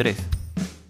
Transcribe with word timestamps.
3. 0.00 0.16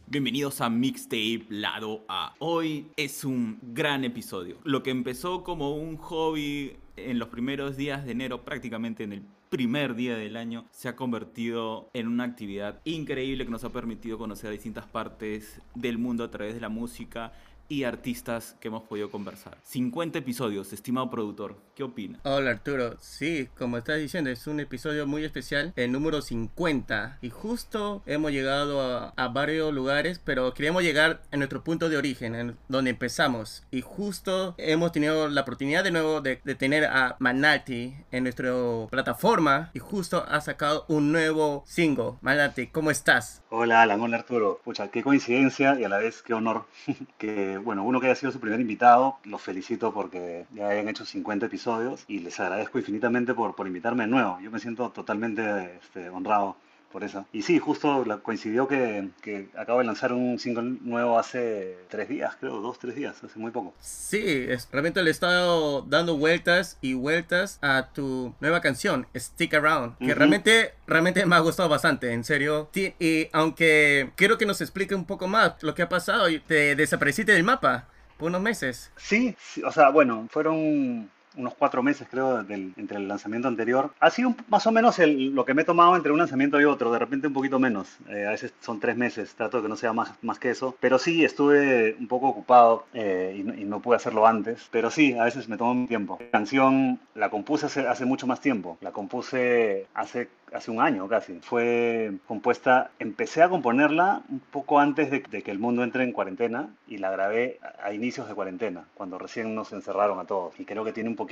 Bienvenidos 0.06 0.60
a 0.60 0.70
Mixtape 0.70 1.44
Lado 1.48 2.04
A. 2.06 2.36
Hoy 2.38 2.86
es 2.96 3.24
un 3.24 3.58
gran 3.60 4.04
episodio. 4.04 4.58
Lo 4.62 4.84
que 4.84 4.90
empezó 4.90 5.42
como 5.42 5.74
un 5.74 5.96
hobby 5.96 6.76
en 6.96 7.18
los 7.18 7.26
primeros 7.26 7.76
días 7.76 8.04
de 8.04 8.12
enero, 8.12 8.44
prácticamente 8.44 9.02
en 9.02 9.14
el 9.14 9.22
primer 9.48 9.96
día 9.96 10.16
del 10.16 10.36
año, 10.36 10.64
se 10.70 10.88
ha 10.88 10.94
convertido 10.94 11.90
en 11.92 12.06
una 12.06 12.22
actividad 12.22 12.80
increíble 12.84 13.44
que 13.44 13.50
nos 13.50 13.64
ha 13.64 13.72
permitido 13.72 14.16
conocer 14.16 14.52
distintas 14.52 14.86
partes 14.86 15.60
del 15.74 15.98
mundo 15.98 16.22
a 16.22 16.30
través 16.30 16.54
de 16.54 16.60
la 16.60 16.68
música 16.68 17.32
y 17.70 17.84
artistas 17.84 18.56
que 18.60 18.68
hemos 18.68 18.82
podido 18.82 19.10
conversar. 19.10 19.56
50 19.62 20.18
episodios, 20.18 20.72
estimado 20.74 21.08
productor. 21.08 21.56
¿Qué 21.74 21.84
opina? 21.84 22.18
Hola 22.24 22.50
Arturo, 22.50 22.96
sí, 23.00 23.48
como 23.56 23.78
estás 23.78 23.98
diciendo, 23.98 24.28
es 24.28 24.46
un 24.46 24.60
episodio 24.60 25.06
muy 25.06 25.24
especial, 25.24 25.72
el 25.76 25.92
número 25.92 26.20
50. 26.20 27.18
Y 27.22 27.30
justo 27.30 28.02
hemos 28.06 28.32
llegado 28.32 28.82
a, 28.82 29.14
a 29.16 29.28
varios 29.28 29.72
lugares, 29.72 30.20
pero 30.22 30.52
queríamos 30.52 30.82
llegar 30.82 31.22
a 31.30 31.36
nuestro 31.36 31.62
punto 31.62 31.88
de 31.88 31.96
origen, 31.96 32.34
en 32.34 32.56
donde 32.68 32.90
empezamos. 32.90 33.62
Y 33.70 33.82
justo 33.82 34.54
hemos 34.58 34.90
tenido 34.90 35.28
la 35.28 35.42
oportunidad 35.42 35.84
de 35.84 35.92
nuevo 35.92 36.20
de, 36.20 36.40
de 36.42 36.54
tener 36.56 36.84
a 36.86 37.16
Manati 37.20 37.94
en 38.10 38.24
nuestra 38.24 38.50
plataforma 38.90 39.70
y 39.72 39.78
justo 39.78 40.24
ha 40.28 40.40
sacado 40.40 40.84
un 40.88 41.12
nuevo 41.12 41.62
single. 41.66 42.14
Manati, 42.20 42.66
¿cómo 42.66 42.90
estás? 42.90 43.42
Hola 43.48 43.82
Alan, 43.82 44.00
hola 44.00 44.16
Arturo. 44.18 44.60
Pucha, 44.64 44.88
qué 44.88 45.02
coincidencia 45.04 45.78
y 45.78 45.84
a 45.84 45.88
la 45.88 45.98
vez 45.98 46.22
qué 46.22 46.34
honor 46.34 46.66
que, 47.18 47.59
bueno, 47.60 47.84
uno 47.84 48.00
que 48.00 48.06
haya 48.06 48.14
sido 48.14 48.32
su 48.32 48.40
primer 48.40 48.60
invitado, 48.60 49.18
los 49.24 49.40
felicito 49.40 49.92
porque 49.92 50.46
ya 50.52 50.68
hayan 50.68 50.88
hecho 50.88 51.04
50 51.04 51.46
episodios 51.46 52.04
y 52.08 52.20
les 52.20 52.38
agradezco 52.40 52.78
infinitamente 52.78 53.34
por, 53.34 53.54
por 53.54 53.66
invitarme 53.66 54.04
de 54.04 54.10
nuevo. 54.10 54.38
Yo 54.40 54.50
me 54.50 54.58
siento 54.58 54.90
totalmente 54.90 55.76
este, 55.76 56.10
honrado 56.10 56.56
por 56.92 57.04
eso. 57.04 57.24
Y 57.32 57.42
sí, 57.42 57.58
justo 57.58 58.04
coincidió 58.22 58.68
que, 58.68 59.08
que 59.22 59.48
acabo 59.56 59.78
de 59.78 59.84
lanzar 59.84 60.12
un 60.12 60.38
single 60.38 60.78
nuevo 60.82 61.18
hace 61.18 61.76
tres 61.88 62.08
días, 62.08 62.36
creo, 62.38 62.60
dos, 62.60 62.78
tres 62.78 62.94
días, 62.94 63.22
hace 63.22 63.38
muy 63.38 63.50
poco. 63.50 63.74
Sí, 63.80 64.46
es, 64.48 64.68
realmente 64.70 65.02
le 65.02 65.10
he 65.10 65.12
estado 65.12 65.82
dando 65.82 66.16
vueltas 66.16 66.78
y 66.80 66.94
vueltas 66.94 67.58
a 67.62 67.88
tu 67.92 68.34
nueva 68.40 68.60
canción, 68.60 69.06
Stick 69.16 69.54
Around, 69.54 69.98
que 69.98 70.14
realmente, 70.14 70.74
realmente 70.86 71.24
me 71.26 71.36
ha 71.36 71.40
gustado 71.40 71.68
bastante, 71.68 72.12
en 72.12 72.24
serio. 72.24 72.70
Y 72.74 73.28
aunque 73.32 74.10
quiero 74.16 74.38
que 74.38 74.46
nos 74.46 74.60
explique 74.60 74.94
un 74.94 75.04
poco 75.04 75.28
más 75.28 75.62
lo 75.62 75.74
que 75.74 75.82
ha 75.82 75.88
pasado, 75.88 76.26
te 76.46 76.74
desapareciste 76.76 77.32
del 77.32 77.44
mapa 77.44 77.88
por 78.18 78.28
unos 78.28 78.42
meses. 78.42 78.90
Sí, 78.96 79.34
sí, 79.40 79.62
o 79.62 79.72
sea, 79.72 79.90
bueno, 79.90 80.26
fueron 80.30 81.10
unos 81.40 81.54
cuatro 81.54 81.82
meses, 81.82 82.06
creo, 82.10 82.42
del- 82.44 82.72
entre 82.76 82.98
el 82.98 83.08
lanzamiento 83.08 83.48
anterior. 83.48 83.90
Ha 84.00 84.10
sido 84.10 84.34
más 84.48 84.66
o 84.66 84.72
menos 84.72 84.98
el- 84.98 85.34
lo 85.34 85.44
que 85.44 85.54
me 85.54 85.62
he 85.62 85.64
tomado 85.64 85.96
entre 85.96 86.12
un 86.12 86.18
lanzamiento 86.18 86.60
y 86.60 86.64
otro, 86.64 86.92
de 86.92 86.98
repente 86.98 87.26
un 87.26 87.32
poquito 87.32 87.58
menos. 87.58 87.96
Eh, 88.08 88.26
a 88.26 88.30
veces 88.30 88.52
son 88.60 88.80
tres 88.80 88.96
meses, 88.96 89.34
trato 89.34 89.56
de 89.58 89.64
que 89.64 89.68
no 89.68 89.76
sea 89.76 89.92
más, 89.92 90.12
más 90.22 90.38
que 90.38 90.50
eso. 90.50 90.76
Pero 90.80 90.98
sí, 90.98 91.24
estuve 91.24 91.96
un 91.98 92.08
poco 92.08 92.28
ocupado 92.28 92.84
eh, 92.94 93.36
y, 93.38 93.42
no, 93.42 93.54
y 93.54 93.64
no 93.64 93.80
pude 93.80 93.96
hacerlo 93.96 94.26
antes. 94.26 94.68
Pero 94.70 94.90
sí, 94.90 95.14
a 95.18 95.24
veces 95.24 95.48
me 95.48 95.56
tomo 95.56 95.74
mi 95.74 95.86
tiempo. 95.86 96.18
La 96.20 96.30
canción 96.30 97.00
la 97.14 97.30
compuse 97.30 97.66
hace, 97.66 97.86
hace 97.86 98.04
mucho 98.04 98.26
más 98.26 98.40
tiempo. 98.40 98.78
La 98.80 98.92
compuse 98.92 99.86
hace 99.94 100.28
hace 100.52 100.72
un 100.72 100.80
año 100.80 101.06
casi. 101.06 101.38
Fue 101.42 102.10
compuesta, 102.26 102.90
empecé 102.98 103.40
a 103.40 103.48
componerla 103.48 104.22
un 104.28 104.40
poco 104.40 104.80
antes 104.80 105.08
de, 105.08 105.20
de 105.30 105.42
que 105.42 105.52
el 105.52 105.60
mundo 105.60 105.84
entre 105.84 106.02
en 106.02 106.10
cuarentena 106.10 106.70
y 106.88 106.98
la 106.98 107.12
grabé 107.12 107.60
a, 107.62 107.86
a 107.86 107.94
inicios 107.94 108.26
de 108.26 108.34
cuarentena, 108.34 108.82
cuando 108.94 109.16
recién 109.16 109.54
nos 109.54 109.72
encerraron 109.72 110.18
a 110.18 110.24
todos. 110.24 110.58
Y 110.58 110.64
creo 110.64 110.82
que 110.84 110.92
tiene 110.92 111.08
un 111.08 111.14
poquito 111.14 111.29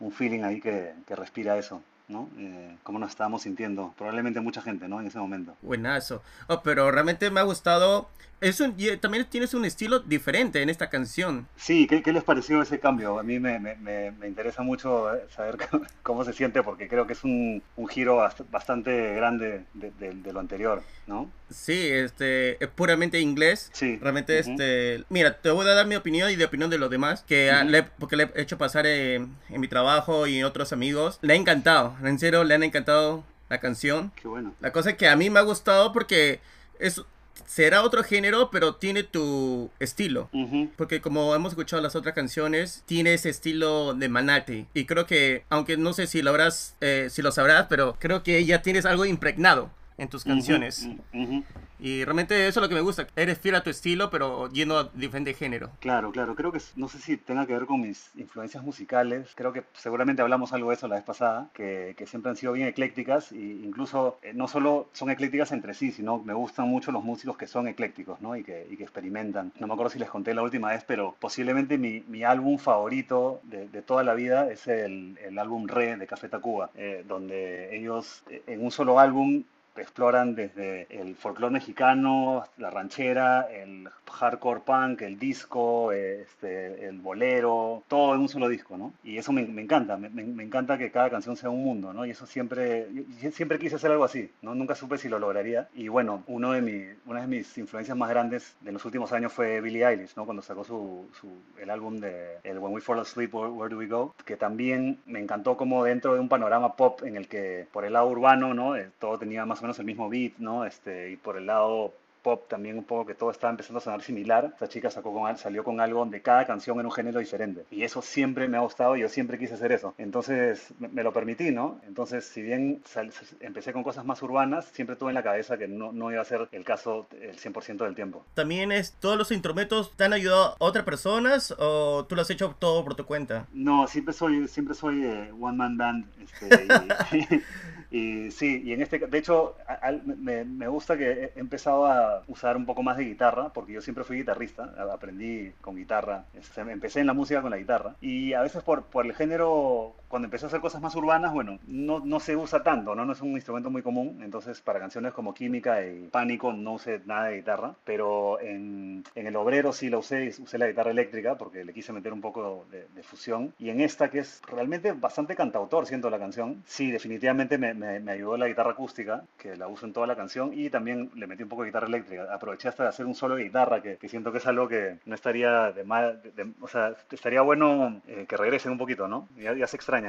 un 0.00 0.12
feeling 0.12 0.42
ahí 0.42 0.60
que, 0.60 0.92
respira 1.08 1.58
eso. 1.58 1.82
¿No? 2.08 2.28
Eh, 2.38 2.76
cómo 2.82 2.98
nos 2.98 3.10
estábamos 3.10 3.42
sintiendo. 3.42 3.94
Probablemente 3.96 4.40
mucha 4.40 4.62
gente, 4.62 4.88
¿no? 4.88 5.00
En 5.00 5.06
ese 5.06 5.18
momento. 5.18 5.56
Buenazo. 5.62 6.22
Oh, 6.48 6.62
pero 6.62 6.90
realmente 6.90 7.30
me 7.30 7.40
ha 7.40 7.44
gustado. 7.44 8.08
Es 8.38 8.60
un, 8.60 8.74
y 8.76 8.94
también 8.98 9.24
tienes 9.30 9.54
un 9.54 9.64
estilo 9.64 10.00
diferente 10.00 10.60
en 10.60 10.68
esta 10.68 10.90
canción. 10.90 11.48
Sí, 11.56 11.86
¿qué, 11.86 12.02
qué 12.02 12.12
les 12.12 12.22
pareció 12.22 12.60
ese 12.60 12.78
cambio? 12.78 13.18
A 13.18 13.22
mí 13.22 13.40
me, 13.40 13.58
me- 13.58 13.76
me- 13.76 14.10
me 14.10 14.28
interesa 14.28 14.62
mucho 14.62 15.14
eh, 15.14 15.24
saber 15.34 15.56
cómo, 16.02 16.22
se 16.22 16.34
siente 16.34 16.62
porque 16.62 16.86
creo 16.86 17.06
que 17.06 17.14
es 17.14 17.24
un, 17.24 17.62
un 17.76 17.88
giro 17.88 18.18
bast- 18.18 18.44
bastante 18.50 19.14
grande 19.14 19.64
de, 19.72 19.90
de- 19.92 20.12
de 20.12 20.32
lo 20.34 20.40
anterior, 20.40 20.82
¿no? 21.06 21.30
Sí, 21.48 21.88
este, 21.88 22.62
es 22.62 22.68
puramente 22.68 23.20
inglés. 23.20 23.70
Sí. 23.72 23.96
Realmente, 24.02 24.38
este, 24.38 25.04
mira, 25.08 25.38
te 25.40 25.48
voy 25.50 25.66
a 25.66 25.72
dar 25.74 25.86
mi 25.86 25.94
opinión 25.96 26.30
y 26.30 26.36
de 26.36 26.44
opinión 26.44 26.68
de 26.68 26.76
los 26.76 26.90
demás, 26.90 27.24
que 27.26 27.50
Ujú. 27.58 27.70
le- 27.70 27.84
porque 27.84 28.16
le 28.16 28.30
he 28.34 28.42
hecho 28.42 28.58
pasar 28.58 28.84
eh, 28.86 29.14
en 29.14 29.60
mi 29.60 29.66
trabajo 29.68 30.26
y 30.26 30.42
otros 30.42 30.74
amigos. 30.74 31.18
Le 31.22 31.32
ha 31.32 31.36
encantado, 31.36 31.95
en 32.02 32.18
serio, 32.18 32.44
le 32.44 32.54
han 32.54 32.62
encantado 32.62 33.24
la 33.48 33.58
canción. 33.58 34.12
Qué 34.20 34.28
bueno. 34.28 34.54
La 34.60 34.72
cosa 34.72 34.96
que 34.96 35.08
a 35.08 35.16
mí 35.16 35.30
me 35.30 35.38
ha 35.38 35.42
gustado 35.42 35.92
porque 35.92 36.40
es, 36.78 37.02
será 37.46 37.82
otro 37.82 38.02
género, 38.02 38.50
pero 38.50 38.74
tiene 38.74 39.02
tu 39.02 39.70
estilo. 39.78 40.28
Ujú. 40.32 40.70
Porque 40.76 41.00
como 41.00 41.34
hemos 41.34 41.52
escuchado 41.52 41.82
las 41.82 41.96
otras 41.96 42.14
canciones, 42.14 42.82
tiene 42.86 43.14
ese 43.14 43.30
estilo 43.30 43.94
de 43.94 44.08
Manati. 44.08 44.66
Y 44.74 44.86
creo 44.86 45.06
que, 45.06 45.44
aunque 45.48 45.76
no 45.76 45.92
sé 45.92 46.06
si 46.06 46.22
lo 46.22 46.30
habrás, 46.30 46.74
eh, 46.80 47.08
si 47.10 47.22
lo 47.22 47.32
sabrás, 47.32 47.66
pero 47.68 47.96
creo 47.98 48.22
que 48.22 48.44
ya 48.44 48.62
tienes 48.62 48.86
algo 48.86 49.04
impregnado 49.04 49.70
en 49.98 50.08
tus 50.08 50.24
canciones. 50.24 50.82
Ujú, 50.82 51.22
ujú. 51.22 51.44
Y 51.78 52.04
realmente 52.04 52.48
eso 52.48 52.60
es 52.60 52.62
lo 52.62 52.68
que 52.70 52.74
me 52.74 52.80
gusta. 52.80 53.06
Eres 53.16 53.38
fiel 53.38 53.54
a 53.54 53.62
tu 53.62 53.68
estilo, 53.68 54.10
pero 54.10 54.48
yendo 54.50 54.78
a 54.78 54.90
diferente 54.94 55.34
género. 55.34 55.72
Claro, 55.80 56.10
claro. 56.10 56.34
Creo 56.34 56.50
que 56.50 56.58
no 56.76 56.88
sé 56.88 56.98
si 56.98 57.18
tenga 57.18 57.46
que 57.46 57.52
ver 57.52 57.66
con 57.66 57.82
mis 57.82 58.10
influencias 58.16 58.64
musicales. 58.64 59.32
Creo 59.34 59.52
que 59.52 59.62
seguramente 59.74 60.22
hablamos 60.22 60.54
algo 60.54 60.70
de 60.70 60.76
eso 60.76 60.88
la 60.88 60.96
vez 60.96 61.04
pasada, 61.04 61.50
que, 61.52 61.94
que 61.98 62.06
siempre 62.06 62.30
han 62.30 62.36
sido 62.36 62.54
bien 62.54 62.66
eclécticas 62.66 63.30
e 63.32 63.36
incluso 63.36 64.18
eh, 64.22 64.32
no 64.32 64.48
solo 64.48 64.88
son 64.94 65.10
eclécticas 65.10 65.52
entre 65.52 65.74
sí, 65.74 65.92
sino 65.92 66.18
me 66.18 66.32
gustan 66.32 66.66
mucho 66.66 66.92
los 66.92 67.04
músicos 67.04 67.36
que 67.36 67.46
son 67.46 67.68
eclécticos, 67.68 68.22
¿no? 68.22 68.36
Y 68.36 68.42
que, 68.42 68.66
y 68.70 68.78
que 68.78 68.84
experimentan. 68.84 69.52
No 69.60 69.66
me 69.66 69.74
acuerdo 69.74 69.90
si 69.90 69.98
les 69.98 70.08
conté 70.08 70.32
la 70.32 70.42
última 70.42 70.70
vez, 70.70 70.82
pero 70.86 71.14
posiblemente 71.20 71.76
mi, 71.76 72.02
mi 72.08 72.24
álbum 72.24 72.56
favorito 72.56 73.40
de, 73.42 73.68
de 73.68 73.82
toda 73.82 74.02
la 74.02 74.14
vida 74.14 74.50
es 74.50 74.66
el, 74.66 75.18
el 75.22 75.38
álbum 75.38 75.68
Re 75.68 75.98
de 75.98 76.06
Café 76.06 76.30
Tacuba, 76.30 76.70
eh, 76.74 77.04
donde 77.06 77.76
ellos 77.76 78.22
eh, 78.30 78.42
en 78.46 78.64
un 78.64 78.70
solo 78.70 78.98
álbum 78.98 79.44
exploran 79.82 80.34
desde 80.34 80.86
el 80.90 81.14
folclore 81.16 81.52
mexicano, 81.52 82.44
la 82.58 82.70
ranchera, 82.70 83.42
el 83.50 83.88
hardcore 84.10 84.60
punk, 84.60 85.02
el 85.02 85.18
disco, 85.18 85.92
este, 85.92 86.86
el 86.86 86.98
bolero, 87.00 87.82
todo 87.88 88.14
en 88.14 88.20
un 88.20 88.28
solo 88.28 88.48
disco, 88.48 88.76
¿no? 88.76 88.92
Y 89.04 89.18
eso 89.18 89.32
me, 89.32 89.44
me 89.46 89.62
encanta, 89.62 89.96
me, 89.96 90.08
me- 90.08 90.42
encanta 90.42 90.78
que 90.78 90.90
cada 90.90 91.10
canción 91.10 91.36
sea 91.36 91.50
un 91.50 91.62
mundo, 91.64 91.92
¿no? 91.92 92.06
Y 92.06 92.10
eso 92.10 92.26
siempre, 92.26 92.86
siempre 93.32 93.58
quise 93.58 93.76
hacer 93.76 93.90
algo 93.90 94.04
así, 94.04 94.30
¿no? 94.42 94.54
Nunca 94.54 94.74
supe 94.74 94.98
si 94.98 95.08
lo 95.08 95.18
lograría. 95.18 95.68
Y 95.74 95.88
bueno, 95.88 96.22
uno 96.26 96.52
de 96.52 96.62
mi, 96.62 96.82
una 97.06 97.20
de 97.22 97.26
mis 97.26 97.56
influencias 97.58 97.96
más 97.96 98.08
grandes 98.08 98.56
de 98.60 98.72
los 98.72 98.84
últimos 98.84 99.12
años 99.12 99.32
fue 99.32 99.60
Billie 99.60 99.84
Eilish, 99.86 100.14
¿no? 100.16 100.24
Cuando 100.24 100.42
sacó 100.42 100.64
su, 100.64 101.08
su- 101.20 101.42
el 101.60 101.70
álbum 101.70 101.96
de 101.98 102.36
el 102.44 102.58
When 102.58 102.72
We 102.74 102.80
Fall 102.80 103.00
Asleep, 103.00 103.34
Where, 103.34 103.50
Where 103.50 103.70
Do 103.74 103.78
We 103.78 103.86
Go? 103.86 104.14
Que 104.24 104.36
también 104.36 104.98
me 105.06 105.20
encantó 105.20 105.56
como 105.56 105.84
dentro 105.84 106.14
de 106.14 106.20
un 106.20 106.28
panorama 106.28 106.76
pop 106.76 107.02
en 107.04 107.16
el 107.16 107.28
que 107.28 107.66
por 107.72 107.84
el 107.84 107.92
lado 107.94 108.08
urbano, 108.08 108.54
¿no? 108.54 108.76
Eh, 108.76 108.90
todo 108.98 109.18
tenía 109.18 109.44
más 109.46 109.62
o 109.62 109.65
menos 109.66 109.78
el 109.78 109.84
mismo 109.86 110.08
beat, 110.08 110.32
¿no? 110.38 110.64
Este, 110.64 111.10
y 111.12 111.16
por 111.16 111.36
el 111.36 111.46
lado 111.46 111.92
pop 112.22 112.48
también 112.48 112.76
un 112.76 112.82
poco 112.82 113.06
que 113.06 113.14
todo 113.14 113.30
estaba 113.30 113.52
empezando 113.52 113.78
a 113.78 113.80
sonar 113.80 114.02
similar. 114.02 114.50
Esta 114.52 114.66
chica 114.68 114.90
sacó 114.90 115.12
con, 115.12 115.28
al- 115.28 115.38
salió 115.38 115.62
con 115.62 115.80
algo 115.80 116.00
donde 116.00 116.22
cada 116.22 116.44
canción 116.44 116.76
era 116.76 116.88
un 116.88 116.92
género 116.92 117.20
diferente. 117.20 117.64
Y 117.70 117.84
eso 117.84 118.02
siempre 118.02 118.48
me 118.48 118.56
ha 118.56 118.60
gustado 118.62 118.96
y 118.96 119.00
yo 119.02 119.08
siempre 119.08 119.38
quise 119.38 119.54
hacer 119.54 119.70
eso. 119.70 119.94
Entonces 119.96 120.74
me, 120.80 120.88
me 120.88 121.04
lo 121.04 121.12
permití, 121.12 121.52
¿no? 121.52 121.78
Entonces, 121.86 122.24
si 122.24 122.42
bien 122.42 122.82
sal- 122.84 123.12
empecé 123.38 123.72
con 123.72 123.84
cosas 123.84 124.04
más 124.04 124.20
urbanas, 124.24 124.64
siempre 124.72 124.96
tuve 124.96 125.10
en 125.10 125.14
la 125.14 125.22
cabeza 125.22 125.56
que 125.56 125.68
no, 125.68 125.92
no 125.92 126.10
iba 126.10 126.20
a 126.20 126.24
ser 126.24 126.48
el 126.50 126.64
caso 126.64 127.06
el 127.12 127.36
100% 127.38 127.84
del 127.84 127.94
tiempo. 127.94 128.24
También 128.34 128.72
es, 128.72 128.94
todos 128.98 129.16
los 129.16 129.30
instrumentos 129.30 129.92
te 129.96 130.02
han 130.02 130.12
ayudado 130.12 130.54
a 130.54 130.56
otras 130.58 130.84
personas 130.84 131.54
o 131.60 132.06
tú 132.08 132.16
lo 132.16 132.22
has 132.22 132.30
hecho 132.30 132.56
todo 132.58 132.82
por 132.82 132.96
tu 132.96 133.06
cuenta. 133.06 133.46
No, 133.52 133.86
siempre 133.86 134.12
soy, 134.12 134.48
siempre 134.48 134.74
soy 134.74 135.04
eh, 135.04 135.30
one 135.40 135.56
man 135.56 135.76
band. 135.76 136.06
este, 136.20 136.64
y, 136.64 137.40
y 137.90 138.30
sí, 138.30 138.62
y 138.64 138.72
en 138.72 138.82
este, 138.82 138.98
de 138.98 139.18
hecho, 139.18 139.56
me, 140.04 140.44
me 140.44 140.68
gusta 140.68 140.96
que 140.96 141.32
he 141.34 141.40
empezado 141.40 141.86
a 141.86 142.22
usar 142.26 142.56
un 142.56 142.66
poco 142.66 142.82
más 142.82 142.96
de 142.96 143.04
guitarra, 143.04 143.52
porque 143.52 143.72
yo 143.72 143.80
siempre 143.80 144.04
fui 144.04 144.18
guitarrista, 144.18 144.74
aprendí 144.92 145.52
con 145.60 145.76
guitarra, 145.76 146.24
este, 146.34 146.60
empecé 146.62 147.00
en 147.00 147.06
la 147.06 147.12
música 147.12 147.42
con 147.42 147.50
la 147.50 147.58
guitarra, 147.58 147.94
y 148.00 148.32
a 148.32 148.42
veces 148.42 148.62
por, 148.62 148.84
por 148.84 149.06
el 149.06 149.14
género, 149.14 149.94
cuando 150.16 150.28
empecé 150.28 150.46
a 150.46 150.48
hacer 150.48 150.60
cosas 150.62 150.80
más 150.80 150.94
urbanas, 150.94 151.30
bueno, 151.34 151.58
no, 151.66 152.00
no 152.00 152.20
se 152.20 152.34
usa 152.36 152.62
tanto, 152.62 152.94
¿no? 152.94 153.04
No 153.04 153.12
es 153.12 153.20
un 153.20 153.32
instrumento 153.32 153.68
muy 153.68 153.82
común, 153.82 154.20
entonces 154.22 154.62
para 154.62 154.80
canciones 154.80 155.12
como 155.12 155.34
Química 155.34 155.84
y 155.86 156.08
Pánico 156.08 156.54
no 156.54 156.72
usé 156.72 157.02
nada 157.04 157.26
de 157.26 157.36
guitarra, 157.36 157.74
pero 157.84 158.40
en, 158.40 159.04
en 159.14 159.26
El 159.26 159.36
Obrero 159.36 159.74
sí 159.74 159.90
la 159.90 159.98
usé, 159.98 160.28
usé 160.42 160.56
la 160.56 160.68
guitarra 160.68 160.90
eléctrica, 160.90 161.36
porque 161.36 161.64
le 161.64 161.74
quise 161.74 161.92
meter 161.92 162.14
un 162.14 162.22
poco 162.22 162.64
de, 162.70 162.86
de 162.94 163.02
fusión, 163.02 163.52
y 163.58 163.68
en 163.68 163.82
esta, 163.82 164.08
que 164.10 164.20
es 164.20 164.40
realmente 164.50 164.92
bastante 164.92 165.36
cantautor, 165.36 165.84
siento 165.86 166.08
la 166.08 166.18
canción, 166.18 166.62
sí, 166.66 166.90
definitivamente 166.90 167.58
me, 167.58 167.74
me, 167.74 168.00
me 168.00 168.12
ayudó 168.12 168.38
la 168.38 168.48
guitarra 168.48 168.70
acústica, 168.70 169.22
que 169.36 169.54
la 169.56 169.68
uso 169.68 169.84
en 169.84 169.92
toda 169.92 170.06
la 170.06 170.16
canción, 170.16 170.52
y 170.54 170.70
también 170.70 171.10
le 171.14 171.26
metí 171.26 171.42
un 171.42 171.48
poco 171.50 171.62
de 171.62 171.68
guitarra 171.68 171.88
eléctrica, 171.88 172.26
aproveché 172.32 172.68
hasta 172.68 172.84
de 172.84 172.88
hacer 172.88 173.04
un 173.04 173.14
solo 173.14 173.36
de 173.36 173.44
guitarra, 173.44 173.82
que, 173.82 173.96
que 173.98 174.08
siento 174.08 174.32
que 174.32 174.38
es 174.38 174.46
algo 174.46 174.66
que 174.66 174.96
no 175.04 175.14
estaría 175.14 175.72
de 175.72 175.84
mal, 175.84 176.22
de- 176.22 176.30
de- 176.30 176.52
o 176.62 176.68
sea, 176.68 176.94
estaría 177.10 177.42
bueno 177.42 178.00
eh, 178.08 178.24
que 178.28 178.36
regresen 178.36 178.72
un 178.72 178.78
poquito, 178.78 179.08
¿no? 179.08 179.28
Ya, 179.36 179.52
ya 179.54 179.66
se 179.66 179.76
extraña 179.76 180.05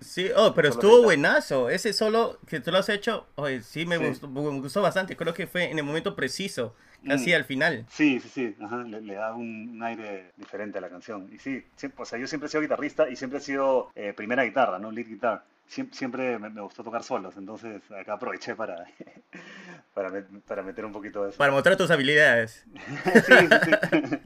Sí, 0.00 0.28
oh, 0.36 0.52
pero 0.54 0.72
Solo 0.72 0.80
estuvo 0.80 1.02
buenazo. 1.02 1.68
Ese 1.70 1.92
solo 1.92 2.38
que 2.46 2.60
tú 2.60 2.70
lo 2.70 2.78
has 2.78 2.88
hecho, 2.88 3.26
oye, 3.36 3.62
sí 3.62 3.86
me, 3.86 3.98
Sí. 3.98 4.04
Gustó, 4.06 4.28
me 4.28 4.40
gustó 4.60 4.82
bastante. 4.82 5.16
Creo 5.16 5.34
que 5.34 5.46
fue 5.46 5.70
en 5.70 5.78
el 5.78 5.84
momento 5.84 6.14
preciso, 6.14 6.74
casi 7.06 7.32
Mm. 7.32 7.34
al 7.34 7.44
final. 7.44 7.86
Sí, 7.90 8.20
sí, 8.20 8.28
sí, 8.28 8.56
ajá, 8.60 8.78
le, 8.84 9.00
le 9.00 9.14
da 9.14 9.34
un, 9.34 9.70
un 9.70 9.82
aire 9.82 10.32
diferente 10.36 10.78
a 10.78 10.80
la 10.80 10.88
canción. 10.90 11.28
Y 11.32 11.38
sí, 11.38 11.64
siempre, 11.76 12.02
o 12.02 12.04
sea, 12.06 12.18
yo 12.18 12.26
siempre 12.26 12.46
he 12.46 12.50
sido 12.50 12.60
guitarrista 12.62 13.08
y 13.10 13.16
siempre 13.16 13.38
he 13.38 13.42
sido 13.42 13.90
eh, 13.94 14.12
primera 14.16 14.44
guitarra, 14.44 14.78
¿no? 14.78 14.90
Lead 14.92 15.06
guitar. 15.08 15.44
Siempre, 15.92 16.36
me, 16.38 16.50
me 16.50 16.60
gustó 16.60 16.82
tocar 16.82 17.04
solos, 17.04 17.36
entonces 17.36 17.80
acá 17.92 18.14
aproveché 18.14 18.56
para, 18.56 18.84
para, 19.94 20.10
para 20.46 20.62
meter 20.64 20.84
un 20.84 20.92
poquito 20.92 21.22
de 21.22 21.30
eso. 21.30 21.38
Para 21.38 21.52
mostrar 21.52 21.76
tus 21.76 21.90
habilidades. 21.90 22.64
Sí, 23.26 23.48
sí. 23.64 23.70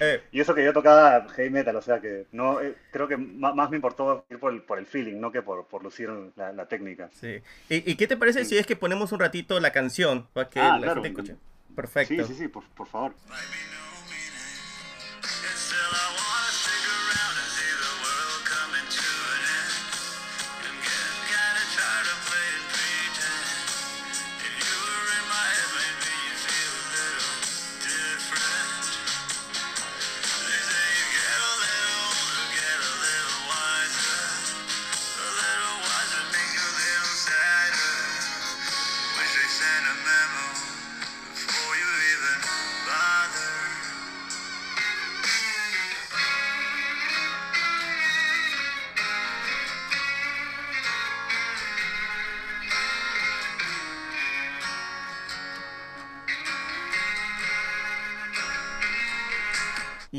Eh, 0.00 0.22
Y 0.32 0.40
eso 0.40 0.54
que 0.54 0.64
yo 0.64 0.72
tocaba 0.72 1.26
heavy 1.30 1.50
metal, 1.50 1.76
o 1.76 1.82
sea 1.82 2.00
que 2.00 2.26
no, 2.32 2.60
eh, 2.60 2.74
creo 2.90 3.06
que 3.08 3.16
ma- 3.16 3.54
más 3.54 3.70
me 3.70 3.76
importó 3.76 4.24
ir 4.30 4.38
por 4.38 4.52
el, 4.52 4.62
por 4.62 4.78
el 4.78 4.86
feeling, 4.86 5.20
no 5.20 5.30
que 5.32 5.42
por, 5.42 5.66
por 5.66 5.82
lucir 5.82 6.10
la, 6.36 6.52
la 6.52 6.66
técnica. 6.66 7.10
sí. 7.20 7.40
¿Y, 7.68 7.90
y 7.90 7.96
qué 7.96 8.06
te 8.06 8.16
parece 8.16 8.44
si 8.44 8.56
es 8.56 8.66
que 8.66 8.76
ponemos 8.76 9.12
un 9.12 9.20
ratito 9.20 9.58
la 9.60 9.72
canción 9.72 10.26
para 10.32 10.48
que 10.48 10.60
Ah, 10.60 10.72
la 10.72 10.78
claro. 10.80 11.02
gente 11.02 11.08
escuche? 11.08 11.36
Perfecto. 11.74 12.14
Sí, 12.14 12.24
sí, 12.24 12.34
sí, 12.34 12.48
por, 12.48 12.64
por 12.70 12.86
favor. 12.86 13.14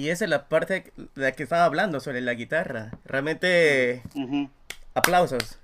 Y 0.09 0.11
esa 0.11 0.25
es 0.25 0.31
la 0.31 0.49
parte 0.49 0.91
de 0.95 1.07
la 1.13 1.33
que 1.33 1.43
estaba 1.43 1.65
hablando 1.65 1.99
sobre 1.99 2.21
la 2.21 2.33
guitarra. 2.33 2.89
Realmente, 3.05 4.01
aplausos. 4.95 5.59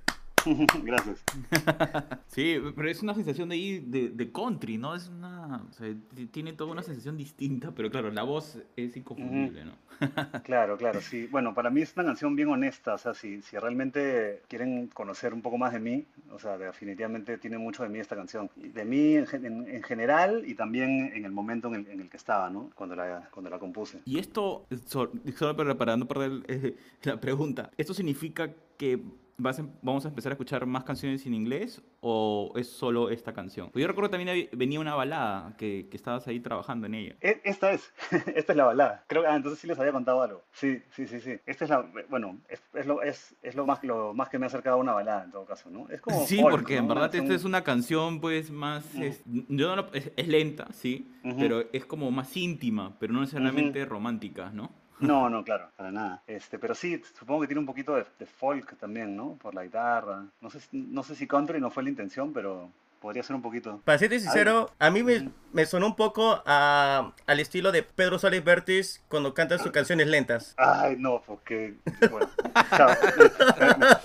Gracias. 0.83 1.23
Sí, 2.27 2.57
pero 2.75 2.89
es 2.89 3.01
una 3.01 3.13
sensación 3.13 3.47
de 3.49 3.55
ahí 3.55 3.79
de, 3.79 4.09
de 4.09 4.31
country, 4.31 4.77
¿no? 4.77 4.93
Es 4.95 5.07
una. 5.07 5.63
o 5.69 5.71
sea, 5.73 5.87
t- 6.15 6.25
tiene 6.27 6.51
toda 6.53 6.71
una 6.71 6.83
sensación 6.83 7.15
distinta, 7.17 7.71
pero 7.73 7.89
claro, 7.89 8.11
la 8.11 8.23
voz 8.23 8.57
es 8.75 8.97
inconfundible, 8.97 9.65
¿no? 9.65 9.71
Claro, 10.43 10.77
claro, 10.77 10.99
sí. 10.99 11.27
Bueno, 11.31 11.53
para 11.53 11.69
mí 11.69 11.81
es 11.81 11.93
una 11.95 12.03
canción 12.03 12.35
bien 12.35 12.49
honesta, 12.49 12.95
o 12.95 12.97
sea, 12.97 13.13
si, 13.13 13.41
si 13.41 13.57
realmente 13.57 14.41
quieren 14.49 14.87
conocer 14.87 15.33
un 15.33 15.41
poco 15.41 15.57
más 15.57 15.71
de 15.71 15.79
mí, 15.79 16.05
o 16.31 16.37
sea, 16.39 16.57
definitivamente 16.57 17.37
tiene 17.37 17.57
mucho 17.57 17.83
de 17.83 17.89
mí 17.89 17.99
esta 17.99 18.15
canción. 18.17 18.49
De 18.57 18.83
mí 18.83 19.15
en, 19.15 19.25
gen- 19.27 19.45
en- 19.45 19.67
en 19.69 19.83
general 19.83 20.43
y 20.45 20.55
también 20.55 21.11
en 21.13 21.23
el 21.23 21.31
momento 21.31 21.69
en 21.69 21.75
el, 21.75 21.87
en 21.87 22.01
el 22.01 22.09
que 22.09 22.17
estaba, 22.17 22.49
¿no? 22.49 22.69
Cuando 22.75 22.95
la, 22.97 23.29
cuando 23.31 23.49
la 23.49 23.57
compuse. 23.59 24.01
Y 24.03 24.19
esto, 24.19 24.65
so- 24.85 25.11
solo 25.37 25.55
para, 25.55 25.77
para 25.77 25.95
no 25.95 26.05
perder 26.07 26.43
eh, 26.49 26.75
la 27.03 27.19
pregunta, 27.21 27.71
¿esto 27.77 27.93
significa 27.93 28.51
que 28.77 29.01
vas 29.37 29.59
a- 29.59 29.65
vamos 29.81 30.05
a 30.05 30.09
empezar 30.09 30.31
a 30.31 30.35
escuchar 30.35 30.65
más 30.65 30.83
canciones 30.83 31.25
en 31.25 31.33
inglés 31.33 31.81
o 32.01 32.53
es 32.55 32.69
solo 32.69 33.09
esta 33.09 33.33
canción? 33.33 33.67
Porque 33.67 33.81
yo 33.81 33.87
recuerdo 33.87 34.09
también 34.09 34.29
había- 34.29 34.47
venía 34.53 34.79
una 34.79 34.95
balada 34.95 35.55
que, 35.57 35.87
que 35.89 35.97
estabas 35.97 36.27
ahí 36.27 36.39
trabajando 36.39 36.87
en 36.87 36.95
ella. 36.95 37.15
E- 37.21 37.41
Esta 37.43 37.71
es, 37.71 37.91
esta 38.35 38.53
es 38.53 38.55
la 38.57 38.63
balada. 38.65 39.03
Creo 39.07 39.23
que, 39.23 39.27
ah, 39.27 39.35
entonces 39.35 39.59
sí 39.59 39.67
les 39.67 39.77
había 39.79 39.91
contado 39.91 40.21
algo. 40.21 40.43
Sí, 40.53 40.81
sí, 40.91 41.05
sí, 41.07 41.19
sí. 41.19 41.37
Esta 41.45 41.65
es 41.65 41.69
la, 41.69 41.85
bueno, 42.09 42.39
es, 42.49 42.61
es 42.73 42.85
lo, 42.85 43.01
es, 43.01 43.35
es 43.41 43.55
lo 43.55 43.65
más, 43.65 43.83
lo 43.83 44.13
más 44.13 44.29
que 44.29 44.39
me 44.39 44.45
ha 44.45 44.47
acercado 44.47 44.77
a 44.77 44.79
una 44.79 44.93
balada 44.93 45.25
en 45.25 45.31
todo 45.31 45.45
caso, 45.45 45.69
¿no? 45.69 45.89
Es 45.89 46.01
como 46.01 46.25
Sí, 46.25 46.37
folk, 46.39 46.51
porque 46.51 46.77
en 46.77 46.87
verdad 46.87 47.13
esta 47.13 47.33
es 47.33 47.43
una 47.43 47.63
canción 47.63 48.21
pues 48.21 48.51
más... 48.51 48.95
Es, 48.95 49.21
yo 49.25 49.67
no 49.67 49.75
lo- 49.75 49.93
es, 49.93 50.27
lenta, 50.27 50.67
sí, 50.71 51.11
pero 51.37 51.65
es 51.73 51.85
como 51.85 52.09
más 52.11 52.35
íntima, 52.37 52.95
pero 52.99 53.13
no 53.13 53.21
necesariamente 53.21 53.83
romántica, 53.85 54.51
¿no? 54.53 54.71
No, 54.99 55.29
no, 55.29 55.43
claro, 55.43 55.69
para 55.75 55.91
nada. 55.91 56.23
Este, 56.25 56.57
pero 56.57 56.73
sí, 56.73 57.01
supongo 57.17 57.41
que 57.41 57.47
tiene 57.47 57.59
un 57.59 57.65
poquito 57.65 57.95
de, 57.95 58.05
de 58.17 58.25
folk 58.25 58.77
también, 58.77 59.15
¿no? 59.15 59.35
Por 59.41 59.53
la 59.53 59.63
guitarra. 59.63 60.23
No 60.41 60.49
sé, 60.49 60.59
si- 60.61 60.69
no 60.71 61.03
sé 61.03 61.15
si 61.15 61.27
country 61.27 61.59
no 61.59 61.69
fue 61.69 61.83
la 61.83 61.89
intención, 61.89 62.31
pero 62.31 62.71
podría 63.01 63.21
ser 63.21 63.35
un 63.35 63.41
poquito. 63.41 63.81
Para 63.83 63.97
serte 63.99 64.19
sincero, 64.19 64.71
a 64.79 64.89
mí 64.89 65.03
me, 65.03 65.29
me 65.53 65.65
sonó 65.65 65.85
un 65.87 65.95
poco 65.95 66.41
a- 66.45 67.11
al 67.27 67.39
estilo 67.39 67.71
de 67.73 67.83
Pedro 67.83 68.17
Suárez 68.17 68.43
Vértiz 68.43 69.03
cuando 69.09 69.33
canta 69.33 69.57
sus 69.59 69.71
canciones 69.71 70.07
lentas. 70.07 70.55
Ay, 70.57 70.95
no, 70.97 71.21
porque. 71.27 71.75
Bueno, 72.09 72.29
chao. 72.75 72.89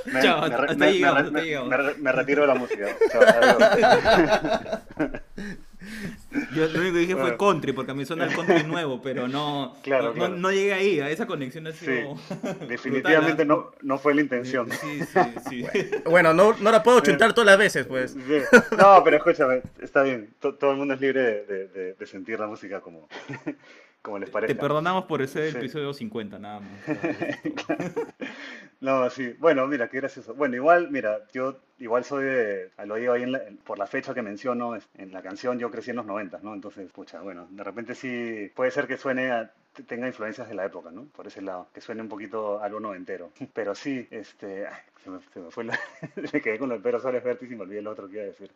Me, 0.06 0.12
me- 0.12 0.22
Chao, 0.22 0.40
me- 0.48 0.54
hasta 0.54 0.74
me- 0.74 0.76
me- 0.76 0.92
llegamos, 0.92 1.72
hasta 1.72 2.12
retiro 2.12 2.42
de 2.42 2.48
la 2.48 2.54
música. 2.56 2.86
Chao, 3.12 3.22
adiós. 3.22 5.20
Yo 6.54 6.66
lo 6.68 6.80
único 6.80 6.94
que 6.94 7.00
dije 7.00 7.12
fue 7.14 7.22
Bueno. 7.22 7.38
country, 7.38 7.72
porque 7.72 7.92
a 7.92 7.94
mí 7.94 8.04
suena 8.04 8.24
el 8.26 8.34
country 8.34 8.62
nuevo, 8.66 9.00
pero 9.02 9.28
no, 9.28 9.76
Claro, 9.82 10.08
no, 10.08 10.12
claro. 10.14 10.32
no, 10.34 10.38
no 10.38 10.50
llegué 10.50 10.72
ahí, 10.72 11.00
a 11.00 11.10
esa 11.10 11.26
conexión 11.26 11.66
ha 11.66 11.72
Sí, 11.72 11.86
sido 11.86 12.16
definitivamente 12.68 13.44
brutal, 13.44 13.48
no, 13.48 13.72
no 13.82 13.98
fue 13.98 14.14
la 14.14 14.20
¿ah? 14.20 14.24
intención. 14.24 14.68
Sí, 14.70 15.00
sí, 15.04 15.20
sí. 15.48 15.64
Bueno, 16.04 16.34
no, 16.34 16.54
no 16.60 16.70
la 16.70 16.82
puedo 16.82 17.00
chuntar 17.00 17.32
todas 17.32 17.46
las 17.46 17.58
veces, 17.58 17.86
pues. 17.86 18.12
Sí. 18.12 18.40
No, 18.76 19.02
pero 19.04 19.16
escúchame, 19.18 19.62
está 19.80 20.02
bien. 20.02 20.30
To- 20.40 20.54
todo 20.54 20.72
el 20.72 20.76
mundo 20.78 20.94
es 20.94 21.00
libre 21.00 21.22
de, 21.22 21.44
de- 21.44 21.68
de- 21.68 21.94
de 21.94 22.06
sentir 22.06 22.38
la 22.40 22.46
música 22.46 22.80
como, 22.80 23.08
como 24.02 24.18
les 24.18 24.28
Te 24.28 24.32
parezca. 24.32 24.60
perdonamos 24.60 25.04
por 25.04 25.22
ese 25.22 25.50
Sí. 25.50 25.58
episodio 25.58 25.92
50, 25.92 26.38
nada 26.38 26.60
más. 26.60 26.70
No, 28.80 29.10
sí. 29.10 29.34
Bueno, 29.38 29.66
mira, 29.66 29.88
qué 29.90 29.98
gracioso. 29.98 30.34
Bueno, 30.34 30.56
igual, 30.56 30.90
mira, 30.90 31.18
yo 31.34 31.58
igual 31.78 32.02
soy 32.02 32.24
de, 32.24 32.70
lo 32.86 32.94
digo 32.94 33.12
ahí 33.12 33.24
en 33.24 33.32
la- 33.32 33.46
en- 33.46 33.58
por 33.58 33.78
la 33.78 33.86
fecha 33.86 34.14
que 34.14 34.22
menciono 34.22 34.74
en 34.94 35.12
la 35.12 35.20
canción, 35.20 35.58
yo 35.58 35.70
crecí 35.70 35.90
en 35.90 35.96
los 35.96 36.06
90, 36.06 36.40
¿no? 36.42 36.54
Entonces, 36.54 36.90
pucha, 36.90 37.20
bueno, 37.20 37.46
de 37.50 37.62
repente 37.62 37.94
sí 37.94 38.50
puede 38.54 38.70
ser 38.70 38.86
que 38.86 38.96
suene, 38.96 39.30
a- 39.32 39.52
tenga 39.86 40.06
influencias 40.06 40.48
de 40.48 40.54
la 40.54 40.64
época, 40.66 40.90
¿no? 40.90 41.04
Por 41.06 41.26
ese 41.26 41.42
lado, 41.42 41.68
que 41.72 41.80
suene 41.80 42.02
un 42.02 42.08
poquito 42.08 42.62
algo 42.62 42.80
noventero. 42.80 43.30
Pero 43.54 43.74
sí, 43.74 44.06
este, 44.10 44.66
ay, 44.66 44.80
se 45.02 45.10
me, 45.10 45.18
se 45.32 45.40
me 45.40 45.50
fue 45.50 45.64
la, 45.64 45.78
me 46.32 46.40
quedé 46.40 46.58
con 46.58 46.68
lo 46.68 46.74
del 46.74 46.82
Pedro 46.82 47.00
Suárez 47.00 47.22
Vértiz 47.24 47.50
y 47.50 47.54
me 47.56 47.62
olvidé 47.62 47.82
lo 47.82 47.90
otro 47.92 48.08
que 48.08 48.14
iba 48.16 48.22
a 48.24 48.26
decir. 48.26 48.50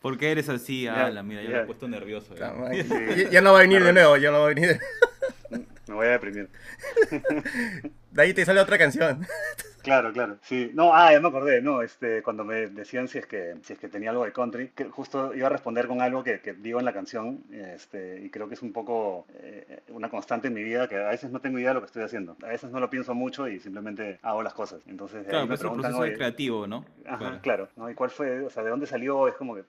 ¿Por 0.00 0.18
qué 0.18 0.32
eres 0.32 0.48
así? 0.48 0.82
Ya, 0.84 1.06
Ala, 1.06 1.22
mira, 1.22 1.42
ya 1.42 1.48
ya. 1.50 1.56
me 1.58 1.62
he 1.62 1.66
puesto 1.66 1.88
nervioso. 1.88 2.34
ya. 2.34 2.52
Ya, 3.16 3.30
ya 3.30 3.40
no 3.40 3.52
va 3.52 3.58
a 3.60 3.62
venir 3.62 3.82
de 3.84 3.92
nuevo, 3.92 4.16
ya 4.16 4.30
no 4.30 4.40
va 4.40 4.44
a 4.46 4.48
venir. 4.54 4.78
Me 5.88 5.94
voy 5.94 6.06
a 6.06 6.10
deprimir. 6.10 6.48
De 8.10 8.22
ahí 8.22 8.34
te 8.34 8.44
sale 8.44 8.60
otra 8.60 8.78
canción. 8.78 9.26
Claro, 9.82 10.12
claro, 10.12 10.36
sí. 10.42 10.70
No, 10.74 10.94
ah, 10.94 11.10
ya 11.12 11.18
me 11.18 11.26
acordé, 11.26 11.60
no, 11.60 11.82
este, 11.82 12.22
cuando 12.22 12.44
me 12.44 12.68
decían 12.68 13.08
si 13.08 13.18
es 13.18 13.26
que, 13.26 13.56
si 13.64 13.72
es 13.72 13.80
que 13.80 13.88
tenía 13.88 14.10
algo 14.10 14.24
de 14.24 14.30
country, 14.32 14.68
que 14.76 14.84
justo 14.84 15.34
iba 15.34 15.48
a 15.48 15.50
responder 15.50 15.88
con 15.88 16.00
algo 16.00 16.22
que, 16.22 16.38
que 16.40 16.52
digo 16.52 16.78
en 16.78 16.84
la 16.84 16.92
canción, 16.92 17.42
este, 17.50 18.20
y 18.22 18.30
creo 18.30 18.46
que 18.48 18.54
es 18.54 18.62
un 18.62 18.72
poco 18.72 19.26
eh, 19.40 19.80
una 19.88 20.08
constante 20.08 20.46
en 20.46 20.54
mi 20.54 20.62
vida, 20.62 20.88
que 20.88 20.94
a 21.02 21.08
veces 21.08 21.32
no 21.32 21.40
tengo 21.40 21.58
idea 21.58 21.70
de 21.70 21.74
lo 21.74 21.80
que 21.80 21.86
estoy 21.86 22.04
haciendo. 22.04 22.36
A 22.44 22.46
veces 22.46 22.70
no 22.70 22.78
lo 22.78 22.90
pienso 22.90 23.12
mucho 23.14 23.48
y 23.48 23.58
simplemente 23.58 24.20
hago 24.22 24.44
las 24.44 24.54
cosas. 24.54 24.82
Entonces, 24.86 25.24
Claro, 25.24 25.38
ahí 25.38 25.44
me 25.44 25.48
pues 25.48 25.60
es 25.60 25.66
un 25.66 25.72
proceso 25.80 25.98
"Oye, 25.98 26.14
creativo, 26.14 26.66
¿no? 26.68 26.84
Ajá, 27.04 27.18
Claro. 27.18 27.38
claro, 27.42 27.68
¿no? 27.74 27.90
¿Y 27.90 27.94
cuál 27.94 28.10
fue, 28.10 28.40
o 28.44 28.50
sea, 28.50 28.62
de 28.62 28.70
dónde 28.70 28.86
salió? 28.86 29.26
Es 29.26 29.34
como 29.34 29.56
que, 29.56 29.64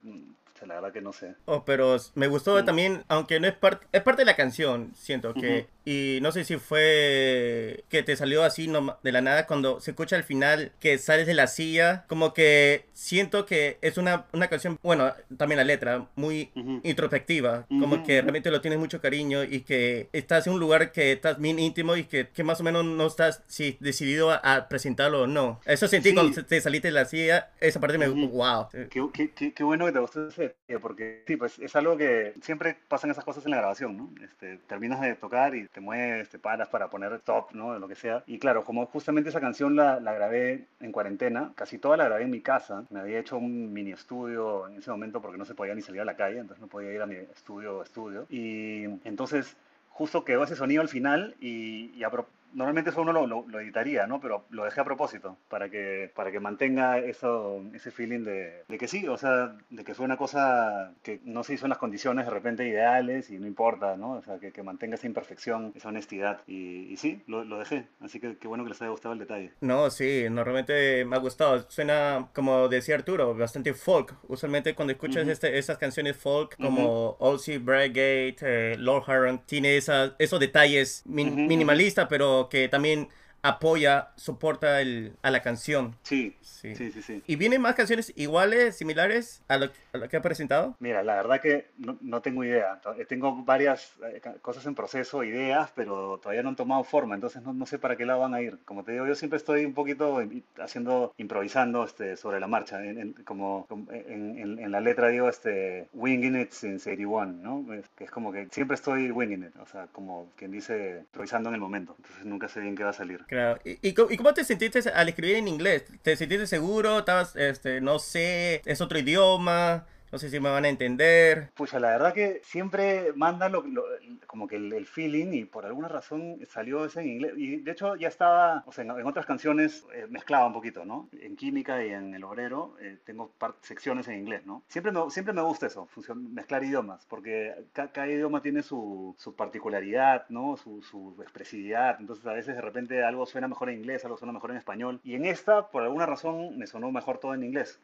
la 0.66 0.76
verdad 0.76 0.92
que 0.94 1.02
no 1.02 1.14
sé. 1.14 1.36
Oh, 1.46 1.64
pero 1.66 1.98
me 2.16 2.28
gustó 2.28 2.62
Mm. 2.62 2.66
también, 2.66 3.04
aunque 3.08 3.40
no 3.40 3.48
es 3.48 3.54
parte, 3.54 3.86
es 3.92 4.02
parte 4.02 4.22
de 4.22 4.26
la 4.26 4.36
canción, 4.36 4.92
siento 4.96 5.34
que. 5.34 5.68
Y 5.86 6.20
no 6.22 6.32
sé 6.32 6.44
si 6.46 6.58
fue 6.58 7.84
que 7.90 8.04
te 8.04 8.16
salió 8.16 8.44
así 8.44 8.68
de 9.04 9.12
la 9.12 9.22
nada 9.22 9.48
cuando 9.48 9.80
se 9.82 9.92
escucha 9.92 10.16
al 10.16 10.24
final 10.24 10.72
que 10.80 10.98
sales 10.98 11.28
de 11.28 11.34
la 11.34 11.48
silla, 11.48 12.06
como 12.08 12.34
que 12.34 12.86
siento 12.94 13.46
que 13.46 13.78
es 13.82 13.98
una, 13.98 14.26
una 14.34 14.48
canción, 14.48 14.80
bueno, 14.82 15.14
también 15.38 15.58
la 15.58 15.64
letra, 15.64 16.08
muy 16.16 16.52
Ujú. 16.56 16.80
introspectiva, 16.84 17.66
como 17.68 17.96
Ujú, 17.96 18.04
que 18.06 18.14
ujú. 18.18 18.22
realmente 18.24 18.52
lo 18.52 18.62
tienes 18.62 18.80
mucho 18.80 19.02
cariño 19.02 19.44
y 19.44 19.62
que 19.62 20.10
estás 20.14 20.48
en 20.48 20.54
un 20.54 20.60
lugar 20.60 20.92
que 20.92 21.12
estás 21.12 21.40
bien 21.40 21.60
íntimo 21.60 21.96
y 21.98 22.06
que, 22.06 22.30
que 22.30 22.44
más 22.44 22.60
o 22.62 22.64
menos 22.64 22.86
no 22.86 23.08
estás 23.08 23.44
si, 23.48 23.78
decidido 23.80 24.32
a, 24.32 24.36
a 24.38 24.68
presentarlo 24.70 25.24
o 25.24 25.28
no. 25.28 25.60
Eso 25.66 25.88
sentí 25.88 26.10
Sí. 26.10 26.16
cuando 26.16 26.44
te 26.44 26.62
saliste 26.62 26.90
de 26.90 26.94
la 26.94 27.06
silla, 27.06 27.50
esa 27.60 27.80
parte 27.80 27.98
me 27.98 28.08
Ujú. 28.10 28.30
wow. 28.30 28.68
Qué, 28.72 28.88
qué- 29.14 29.32
qué- 29.32 29.54
qué 29.54 29.64
bueno 29.64 29.86
que 29.86 29.92
te 29.92 30.00
gustó 30.00 30.28
ese 30.28 30.56
porque 30.82 31.24
sí, 31.28 31.36
pues 31.38 31.60
es 31.60 31.76
algo 31.76 31.98
que 31.98 32.34
siempre 32.42 32.78
pasan 32.88 33.12
esas 33.12 33.24
cosas 33.24 33.46
en 33.46 33.52
la 33.52 33.58
grabación, 33.58 33.98
¿no? 33.98 34.12
Este, 34.24 34.58
terminas 34.68 35.02
de 35.02 35.16
tocar 35.16 35.56
y 35.56 35.68
te 35.74 35.82
mueves, 35.82 36.30
te 36.30 36.40
paras 36.40 36.70
para 36.70 36.90
poner 36.90 37.20
top, 37.22 37.52
¿no? 37.54 37.78
Lo 37.80 37.88
que 37.88 37.96
sea. 37.96 38.24
Y 38.28 38.40
claro, 38.40 38.64
como 38.64 38.86
justamente 38.88 39.30
esa 39.30 39.42
canción 39.42 39.76
la, 39.76 40.00
la 40.00 40.14
grabé 40.14 40.68
en 40.80 40.92
cuarentena, 40.92 41.52
casi 41.56 41.78
toda 41.80 41.98
la 41.98 42.06
grabé 42.06 42.24
en 42.24 42.32
mi 42.32 42.42
casa. 42.42 42.86
Me 42.90 43.00
había 43.02 43.20
hecho 43.20 43.38
un 43.38 43.74
mini 43.74 43.92
estudio 43.92 44.68
en 44.68 44.78
ese 44.78 44.92
momento 44.92 45.22
porque 45.22 45.38
no 45.38 45.46
se 45.46 45.56
podía 45.56 45.76
ni 45.76 45.82
salir 45.82 46.02
a 46.02 46.06
la 46.06 46.16
calle, 46.16 46.40
entonces 46.40 46.62
no 46.62 46.68
podía 46.68 46.92
ir 46.94 47.02
a 47.02 47.06
mi 47.08 47.16
estudio 47.16 47.84
estudio. 47.84 48.26
Y 48.30 48.84
entonces 49.04 49.56
justo 49.90 50.24
quedó 50.26 50.44
ese 50.44 50.56
sonido 50.56 50.82
al 50.82 50.90
final 50.90 51.36
y, 51.40 51.92
y 51.96 52.02
apro- 52.04 52.26
normalmente 52.54 52.90
eso 52.92 53.02
uno 53.02 53.12
lo, 53.14 53.28
lo- 53.28 53.46
lo 53.48 53.60
editaría, 53.60 54.08
¿no? 54.08 54.20
Pero 54.22 54.46
lo 54.50 54.66
dejé 54.66 54.82
a 54.82 54.86
propósito, 54.86 55.38
para 55.50 55.70
que, 55.70 56.12
para 56.16 56.32
que 56.32 56.40
mantenga 56.40 57.00
eso, 57.00 57.62
ese 57.74 57.92
feeling 57.92 58.24
de, 58.24 58.64
de 58.68 58.78
que 58.78 58.88
sí, 58.88 59.08
o 59.08 59.18
sea, 59.18 59.56
de 59.70 59.84
que 59.84 59.94
fue 59.94 60.06
una 60.06 60.18
cosa 60.18 60.94
que 61.04 61.20
no 61.24 61.44
se 61.44 61.54
hizo 61.56 61.66
en 61.66 61.70
las 61.70 61.78
condiciones 61.78 62.26
de 62.26 62.32
repente 62.32 62.68
ideales 62.68 63.30
y 63.30 63.38
no 63.40 63.48
importa, 63.48 63.98
¿no? 63.98 64.12
O 64.14 64.22
sea, 64.22 64.38
que, 64.40 64.52
que 64.52 64.64
mantenga 64.64 64.96
esa 64.96 65.08
imperfección, 65.08 65.72
esa 65.76 65.90
honestidad. 65.90 66.42
Y, 66.48 66.92
y 66.92 66.98
sí, 66.98 67.22
lo, 67.28 67.44
lo 67.44 67.60
dejé. 67.60 67.86
Así 68.02 68.20
que 68.20 68.38
qué 68.38 68.48
bueno 68.48 68.64
que 68.64 68.70
les 68.72 68.82
haya 68.82 68.92
gustado 68.92 69.14
el 69.14 69.20
detalle. 69.20 69.52
No, 69.62 69.90
sí, 69.90 70.26
normalmente 70.30 71.06
me 71.06 71.16
ha 71.16 71.20
gustado. 71.20 71.66
Suena, 71.70 72.30
como 72.34 72.68
decía 72.70 72.96
Arturo, 72.96 73.34
bastante 73.36 73.74
folk. 73.74 74.16
Usualmente 74.28 74.76
cuando 74.76 74.94
escuchas 74.94 75.24
Ujú. 75.24 75.32
este- 75.32 75.58
esas 75.58 75.78
canciones 75.78 76.16
folk 76.18 76.58
como 76.58 77.18
Halsey, 77.20 77.58
Bradgate, 77.58 78.36
eh, 78.42 78.76
Lord 78.78 79.04
Huron, 79.10 79.40
tiene 79.46 79.78
esas, 79.78 80.12
esos 80.20 80.40
detalles 80.40 81.04
min- 81.06 81.28
Ujú, 81.28 81.36
ujú. 81.38 81.48
minimalistas, 81.48 82.08
pero 82.10 82.43
que 82.50 82.68
también 82.70 83.10
apoya, 83.44 84.10
soporta 84.16 84.82
el, 84.82 85.14
a 85.22 85.30
la 85.32 85.42
canción. 85.42 85.96
Sí, 86.04 86.36
Sí. 86.42 86.76
sí, 86.76 86.92
sí, 86.92 87.02
sí. 87.02 87.22
¿Y 87.28 87.36
vienen 87.36 87.62
más 87.62 87.76
canciones 87.76 88.14
iguales, 88.16 88.78
similares 88.78 89.44
a 89.50 89.58
lo, 89.58 89.70
a 89.94 89.98
lo 89.98 90.08
que 90.10 90.16
ha 90.18 90.22
presentado? 90.22 90.76
Mira, 90.80 91.04
la 91.04 91.16
verdad 91.16 91.42
que 91.42 91.68
no, 91.78 91.98
no 92.02 92.22
tengo 92.22 92.44
idea. 92.46 92.80
Eh, 92.98 93.06
Tengo 93.06 93.44
varias 93.44 93.92
eh, 94.06 94.22
cosas 94.42 94.66
en 94.66 94.76
proceso, 94.76 95.24
ideas, 95.26 95.72
pero 95.76 96.20
todavía 96.20 96.42
no 96.42 96.50
han 96.50 96.56
tomado 96.56 96.84
forma, 96.86 97.16
entonces 97.16 97.42
no, 97.44 97.52
no 97.54 97.66
sé 97.66 97.80
para 97.80 97.98
qué 97.98 98.06
lado 98.06 98.22
van 98.22 98.34
a 98.34 98.42
ir. 98.42 98.60
Como 98.66 98.84
te 98.86 98.94
digo, 98.94 99.06
yo 99.06 99.14
siempre 99.16 99.38
estoy 99.38 99.66
un 99.66 99.74
poquito 99.74 100.22
haciendo, 100.60 101.14
improvisando 101.18 101.84
este, 101.84 102.16
sobre 102.16 102.40
la 102.40 102.48
marcha. 102.48 102.84
En, 102.84 102.98
en- 103.00 103.14
como, 103.26 103.68
en- 103.92 104.60
en 104.60 104.72
la 104.72 104.80
letra 104.80 105.10
digo, 105.10 105.28
este, 105.28 105.90
winging 105.94 106.40
it 106.40 106.52
since 106.52 106.90
81, 106.90 107.34
¿no? 107.66 107.74
Es, 107.74 107.90
que 107.90 108.06
es 108.06 108.12
como 108.12 108.32
que 108.32 108.48
siempre 108.52 108.76
estoy 108.76 109.12
winging 109.12 109.44
it, 109.44 109.56
o 109.62 109.66
sea, 109.66 109.88
como 109.88 110.30
quien 110.38 110.52
dice, 110.52 111.00
improvisando 111.02 111.50
en 111.50 111.56
el 111.56 111.62
momento. 111.62 111.94
Entonces 111.98 112.26
nunca 112.26 112.48
sé 112.48 112.62
bien 112.62 112.76
qué 112.76 112.84
va 112.86 112.92
a 112.92 112.94
salir. 112.94 113.26
Claro. 113.34 113.60
¿Y, 113.66 113.72
y, 113.82 113.90
y 113.90 114.18
cómo 114.18 114.34
te 114.36 114.44
sentiste 114.44 114.88
al 114.92 115.10
escribir 115.10 115.38
en 115.38 115.48
inglés? 115.48 115.86
¿Te 116.04 116.16
sentiste 116.16 116.46
seguro? 116.46 117.00
¿Estabas, 117.00 117.36
este, 117.36 117.82
no 117.82 117.98
sé, 117.98 118.62
es 118.66 118.80
otro 118.80 119.00
idioma? 119.00 119.88
No 120.14 120.20
sé 120.20 120.30
si 120.30 120.40
me 120.40 120.50
van 120.52 120.64
a 120.64 120.70
entender. 120.70 121.50
Pucha, 121.56 121.80
la 121.80 121.90
verdad 121.90 122.14
que 122.14 122.40
siempre 122.44 123.14
manda 123.16 123.50
lo, 123.50 123.64
lo- 123.64 123.84
como 124.28 124.48
que 124.48 124.58
el, 124.58 124.72
el 124.72 124.86
feeling 124.86 125.34
y 125.34 125.46
por 125.46 125.66
alguna 125.66 125.88
razón 125.88 126.38
salió 126.48 126.86
ese 126.86 127.02
en 127.02 127.08
inglés. 127.10 127.34
Y 127.36 127.58
de 127.62 127.72
hecho 127.72 127.96
ya 127.96 128.10
estaba, 128.10 128.64
o 128.68 128.72
sea, 128.72 128.84
en, 128.84 128.92
en 128.92 129.08
otras 129.08 129.26
canciones 129.26 129.88
eh, 129.92 130.06
mezclaba 130.10 130.46
un 130.46 130.54
poquito, 130.54 130.86
¿no? 130.86 131.10
En 131.14 131.36
Química 131.36 131.84
y 131.84 131.90
en 131.90 132.14
El 132.14 132.24
Obrero 132.26 132.76
eh, 132.80 133.00
tengo 133.04 133.34
secciones 133.62 134.08
en 134.08 134.20
inglés, 134.20 134.46
¿no? 134.46 134.64
Siempre 134.68 134.92
me, 134.92 135.10
siempre 135.10 135.34
me 135.34 135.42
gusta 135.42 135.66
eso, 135.66 135.90
mezclar 136.16 136.64
idiomas, 136.64 137.08
porque 137.08 137.66
ca- 137.74 137.92
cada 137.92 138.08
idioma 138.08 138.44
tiene 138.44 138.62
su, 138.62 139.16
su 139.18 139.36
particularidad, 139.36 140.26
¿no? 140.30 140.58
Su, 140.58 140.84
su 140.84 141.16
expresividad. 141.24 141.98
Entonces 142.00 142.24
a 142.28 142.34
veces 142.34 142.56
de 142.56 142.62
repente 142.62 143.04
algo 143.04 143.26
suena 143.26 143.48
mejor 143.48 143.70
en 143.72 143.80
inglés, 143.80 144.06
algo 144.06 144.18
suena 144.18 144.32
mejor 144.34 144.52
en 144.52 144.58
español. 144.58 145.02
Y 145.04 145.16
en 145.16 145.26
esta, 145.26 145.70
por 145.72 145.82
alguna 145.82 146.06
razón, 146.06 146.56
me 146.60 146.68
sonó 146.68 146.92
mejor 146.92 147.18
todo 147.18 147.34
en 147.34 147.44
inglés. 147.44 147.80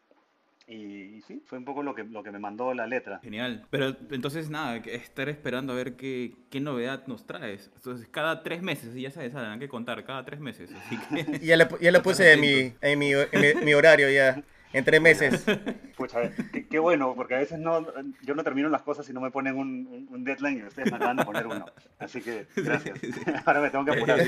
Y, 0.70 1.16
y 1.18 1.22
sí, 1.28 1.42
fue 1.48 1.58
un 1.58 1.66
poco 1.66 1.82
lo 1.82 1.96
que, 1.96 2.04
lo 2.04 2.22
que 2.22 2.30
me 2.32 2.38
mandó 2.38 2.74
la 2.76 2.86
letra. 2.86 3.20
Genial. 3.24 3.66
Pero 3.72 3.96
entonces 4.12 4.50
nada, 4.52 4.78
estar 4.78 5.28
esperando 5.28 5.74
a 5.74 5.76
ver 5.76 5.96
qué, 5.96 6.34
qué 6.52 6.60
novedad 6.60 7.04
nos 7.08 7.26
traes. 7.26 7.72
Entonces 7.76 8.08
cada 8.12 8.44
tres 8.44 8.62
meses, 8.62 8.96
y 8.96 9.02
ya 9.02 9.12
sabes, 9.12 9.34
Alan, 9.34 9.60
que 9.60 9.68
contar, 9.68 10.04
cada 10.06 10.24
tres 10.24 10.40
meses. 10.40 10.70
Así 10.72 10.98
que... 10.98 11.40
Ya 11.46 11.58
le, 11.58 11.68
pu- 11.68 11.80
ya 11.80 11.92
lo 11.92 12.04
puse 12.04 12.32
en 12.34 12.42
mi, 12.42 12.74
en 12.82 13.00
mi, 13.00 13.12
en 13.14 13.30
mi- 13.42 13.66
mi 13.66 13.74
horario 13.74 14.12
ya, 14.12 14.44
en 14.72 14.86
tres 14.86 15.02
meses. 15.02 15.44
Pucha, 15.98 16.30
qué, 16.54 16.68
qué 16.68 16.78
bueno, 16.80 17.14
porque 17.16 17.34
a 17.36 17.40
veces 17.40 17.58
no, 17.58 17.86
yo 18.22 18.36
no 18.36 18.44
termino 18.44 18.70
las 18.70 18.84
cosas 18.84 19.06
si 19.08 19.12
no 19.12 19.22
me 19.22 19.32
ponen 19.32 19.56
un, 19.58 19.88
un- 19.88 20.08
un 20.12 20.24
deadline 20.24 20.60
y 20.60 20.64
ustedes 20.64 20.92
me 20.92 20.98
acaban 20.98 21.18
de 21.18 21.26
poner 21.26 21.48
uno. 21.48 21.66
Así 21.98 22.22
que 22.22 22.46
gracias. 22.56 23.00
Ahora 23.46 23.62
me 23.62 23.70
tengo 23.72 23.86
que 23.86 23.92
apurar. 23.92 24.20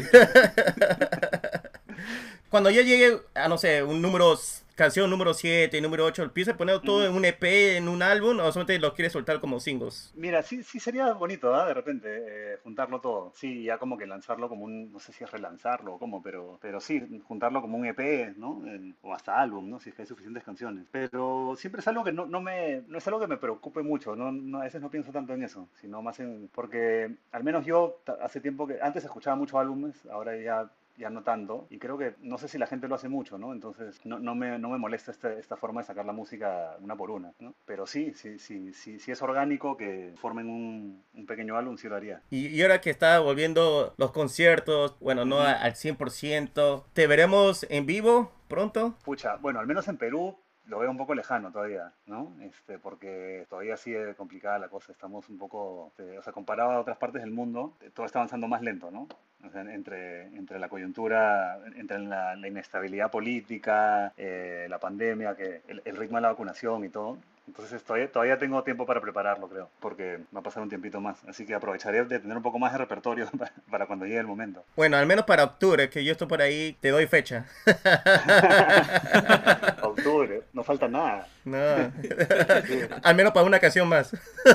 Cuando 2.50 2.70
ya 2.70 2.82
llegue 2.82 3.20
a, 3.36 3.48
no 3.48 3.58
sé, 3.58 3.82
un 3.84 4.02
número, 4.02 4.36
canción 4.82 5.10
número 5.12 5.34
7, 5.36 5.80
número 5.80 6.06
8, 6.06 6.24
¿empieza 6.24 6.52
a 6.52 6.58
poner 6.58 6.80
todo 6.80 7.06
en 7.06 7.14
un 7.14 7.24
EP, 7.24 7.78
en 7.78 7.88
un 7.88 8.02
álbum, 8.02 8.40
o 8.40 8.52
solamente 8.52 8.80
lo 8.80 8.94
quieres 8.96 9.14
soltar 9.14 9.40
como 9.40 9.60
singles? 9.60 10.12
Mira, 10.16 10.42
sí, 10.42 10.64
sí 10.64 10.80
sería 10.80 11.14
bonito, 11.14 11.54
¿ah? 11.54 11.68
De 11.68 11.74
repente, 11.76 12.08
eh, 12.54 12.58
juntarlo 12.64 13.00
todo. 13.00 13.32
Sí, 13.36 13.64
ya 13.64 13.78
como 13.78 13.96
que 13.96 14.08
lanzarlo 14.08 14.50
como 14.50 14.64
un, 14.66 14.92
no 14.92 15.00
sé 15.00 15.14
si 15.14 15.24
es 15.24 15.30
relanzarlo 15.32 15.94
o 15.96 16.00
cómo, 16.00 16.24
pero, 16.24 16.58
pero 16.62 16.80
sí, 16.80 17.00
juntarlo 17.28 17.62
como 17.62 17.78
un 17.78 17.86
EP, 17.86 18.34
¿no? 18.38 18.62
En- 18.66 18.96
o 19.04 19.14
hasta 19.14 19.40
álbum, 19.40 19.70
¿no? 19.70 19.80
Si 19.80 19.90
es 19.90 19.96
que 19.96 20.02
hay 20.02 20.08
suficientes 20.08 20.44
canciones. 20.44 20.86
Pero 20.92 21.54
siempre 21.58 21.82
es 21.82 21.88
algo 21.88 22.04
que 22.04 22.12
no, 22.12 22.26
no 22.26 22.42
me, 22.42 22.82
no 22.88 22.98
es 22.98 23.08
algo 23.08 23.20
que 23.20 23.28
me 23.28 23.38
preocupe 23.38 23.84
mucho, 23.84 24.16
no, 24.16 24.32
no- 24.32 24.60
a 24.62 24.64
veces 24.64 24.82
no 24.82 24.90
pienso 24.90 25.12
tanto 25.12 25.34
en 25.34 25.44
eso, 25.44 25.70
sino 25.80 26.02
más 26.02 26.20
en, 26.20 26.50
porque 26.54 27.16
al 27.32 27.44
menos 27.44 27.66
yo 27.66 28.02
hace 28.22 28.42
tiempo 28.42 28.66
que, 28.68 28.80
antes 28.82 29.04
escuchaba 29.04 29.36
muchos 29.36 29.60
álbumes, 29.60 29.96
ahora 30.12 30.36
ya 30.38 30.72
ya 30.98 31.10
no 31.10 31.24
tanto, 31.24 31.68
y 31.70 31.80
creo 31.80 31.98
que 31.98 32.16
no 32.22 32.38
sé 32.38 32.48
si 32.48 32.58
la 32.58 32.68
gente 32.68 32.88
lo 32.88 32.96
hace 32.96 33.10
mucho, 33.10 33.38
¿no? 33.38 33.54
Entonces 33.54 34.00
no, 34.06 34.20
no, 34.20 34.36
me, 34.36 34.60
no 34.60 34.70
me 34.70 34.78
molesta 34.78 35.12
este- 35.12 35.40
esta 35.40 35.56
forma 35.58 35.82
de 35.82 35.88
sacar 35.88 36.06
la 36.06 36.14
música 36.14 36.76
una 36.82 36.96
por 36.96 37.12
una, 37.12 37.32
¿no? 37.40 37.54
Pero 37.66 37.86
sí, 37.88 38.14
sí, 38.16 38.38
sí, 38.40 38.74
sí, 38.74 39.00
sí 39.00 39.12
es 39.12 39.22
orgánico 39.22 39.78
que 39.78 40.14
formen 40.18 40.50
un, 40.50 41.04
un 41.14 41.26
pequeño 41.26 41.56
álbum, 41.58 41.78
sí 41.78 41.88
lo 41.90 41.96
haría. 41.96 42.22
Y, 42.30 42.48
y 42.48 42.62
ahora 42.62 42.82
que 42.82 42.90
está 42.90 43.20
volviendo 43.20 43.94
los 43.98 44.12
conciertos, 44.12 44.98
bueno, 45.00 45.26
no 45.26 45.40
a- 45.42 45.54
al 45.54 45.76
100%, 45.76 46.86
¿te 46.94 47.08
veremos 47.08 47.66
en 47.70 47.86
vivo 47.86 48.32
pronto? 48.48 48.96
Pucha, 49.04 49.36
bueno, 49.38 49.60
al 49.60 49.68
menos 49.68 49.88
en 49.88 49.98
Perú 49.98 50.38
lo 50.66 50.80
veo 50.80 50.92
un 50.92 50.98
poco 50.98 51.16
lejano 51.16 51.52
todavía, 51.52 51.92
¿no? 52.06 52.36
Este, 52.42 52.78
porque 52.78 53.46
todavía 53.50 53.78
sigue 53.78 54.14
complicada 54.16 54.60
la 54.60 54.70
cosa, 54.70 54.92
estamos 54.92 55.28
un 55.30 55.38
poco, 55.38 55.88
este, 55.90 56.18
o 56.18 56.22
sea, 56.22 56.34
comparado 56.34 56.72
a 56.72 56.80
otras 56.80 56.98
partes 56.98 57.22
del 57.22 57.32
mundo, 57.32 57.74
todo 57.94 58.06
está 58.06 58.20
avanzando 58.20 58.48
más 58.48 58.62
lento, 58.62 58.92
¿no? 58.92 59.08
O 59.46 59.50
sea, 59.50 59.62
entre, 59.62 60.28
entre 60.28 60.60
la 60.60 60.70
coyuntura, 60.70 61.60
entre 61.76 62.00
la, 62.00 62.36
la 62.36 62.48
inestabilidad 62.48 63.10
política, 63.10 64.14
eh, 64.16 64.68
la 64.70 64.80
pandemia, 64.80 65.36
que 65.36 65.62
el, 65.68 65.82
el 65.84 65.98
ritmo 65.98 66.18
de 66.18 66.22
la 66.22 66.30
vacunación 66.30 66.86
y 66.86 66.90
todo. 66.90 67.18
Entonces 67.48 67.84
todavía, 67.84 68.12
todavía 68.12 68.38
tengo 68.38 68.64
tiempo 68.64 68.86
para 68.86 69.02
prepararlo, 69.02 69.50
creo, 69.50 69.70
porque 69.80 70.20
va 70.34 70.40
a 70.40 70.44
pasar 70.44 70.64
un 70.64 70.70
tiempito 70.70 71.02
más. 71.02 71.22
Así 71.28 71.46
que 71.46 71.54
aprovecharé 71.54 72.06
de 72.06 72.20
tener 72.20 72.38
un 72.38 72.44
poco 72.44 72.60
más 72.60 72.72
de 72.72 72.78
repertorio 72.78 73.28
para, 73.38 73.52
para 73.70 73.88
cuando 73.88 74.06
llegue 74.06 74.20
el 74.20 74.28
momento. 74.28 74.64
Bueno, 74.76 74.98
al 74.98 75.06
menos 75.06 75.26
para 75.26 75.44
octubre, 75.44 75.90
que 75.90 76.06
yo 76.06 76.14
estoy 76.14 76.28
por 76.28 76.42
ahí, 76.42 76.78
te 76.80 76.90
doy 76.90 77.08
fecha. 77.08 77.46
Octubre, 79.82 80.44
no 80.62 80.64
falta 80.64 80.88
nada. 80.88 81.28
No. 81.44 81.58
Sí. 82.02 82.80
al 83.04 83.16
menos 83.16 83.34
para 83.34 83.46
una 83.46 83.60
canción 83.60 83.88
más. 83.90 84.12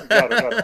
Claro, 0.08 0.28
claro. 0.28 0.56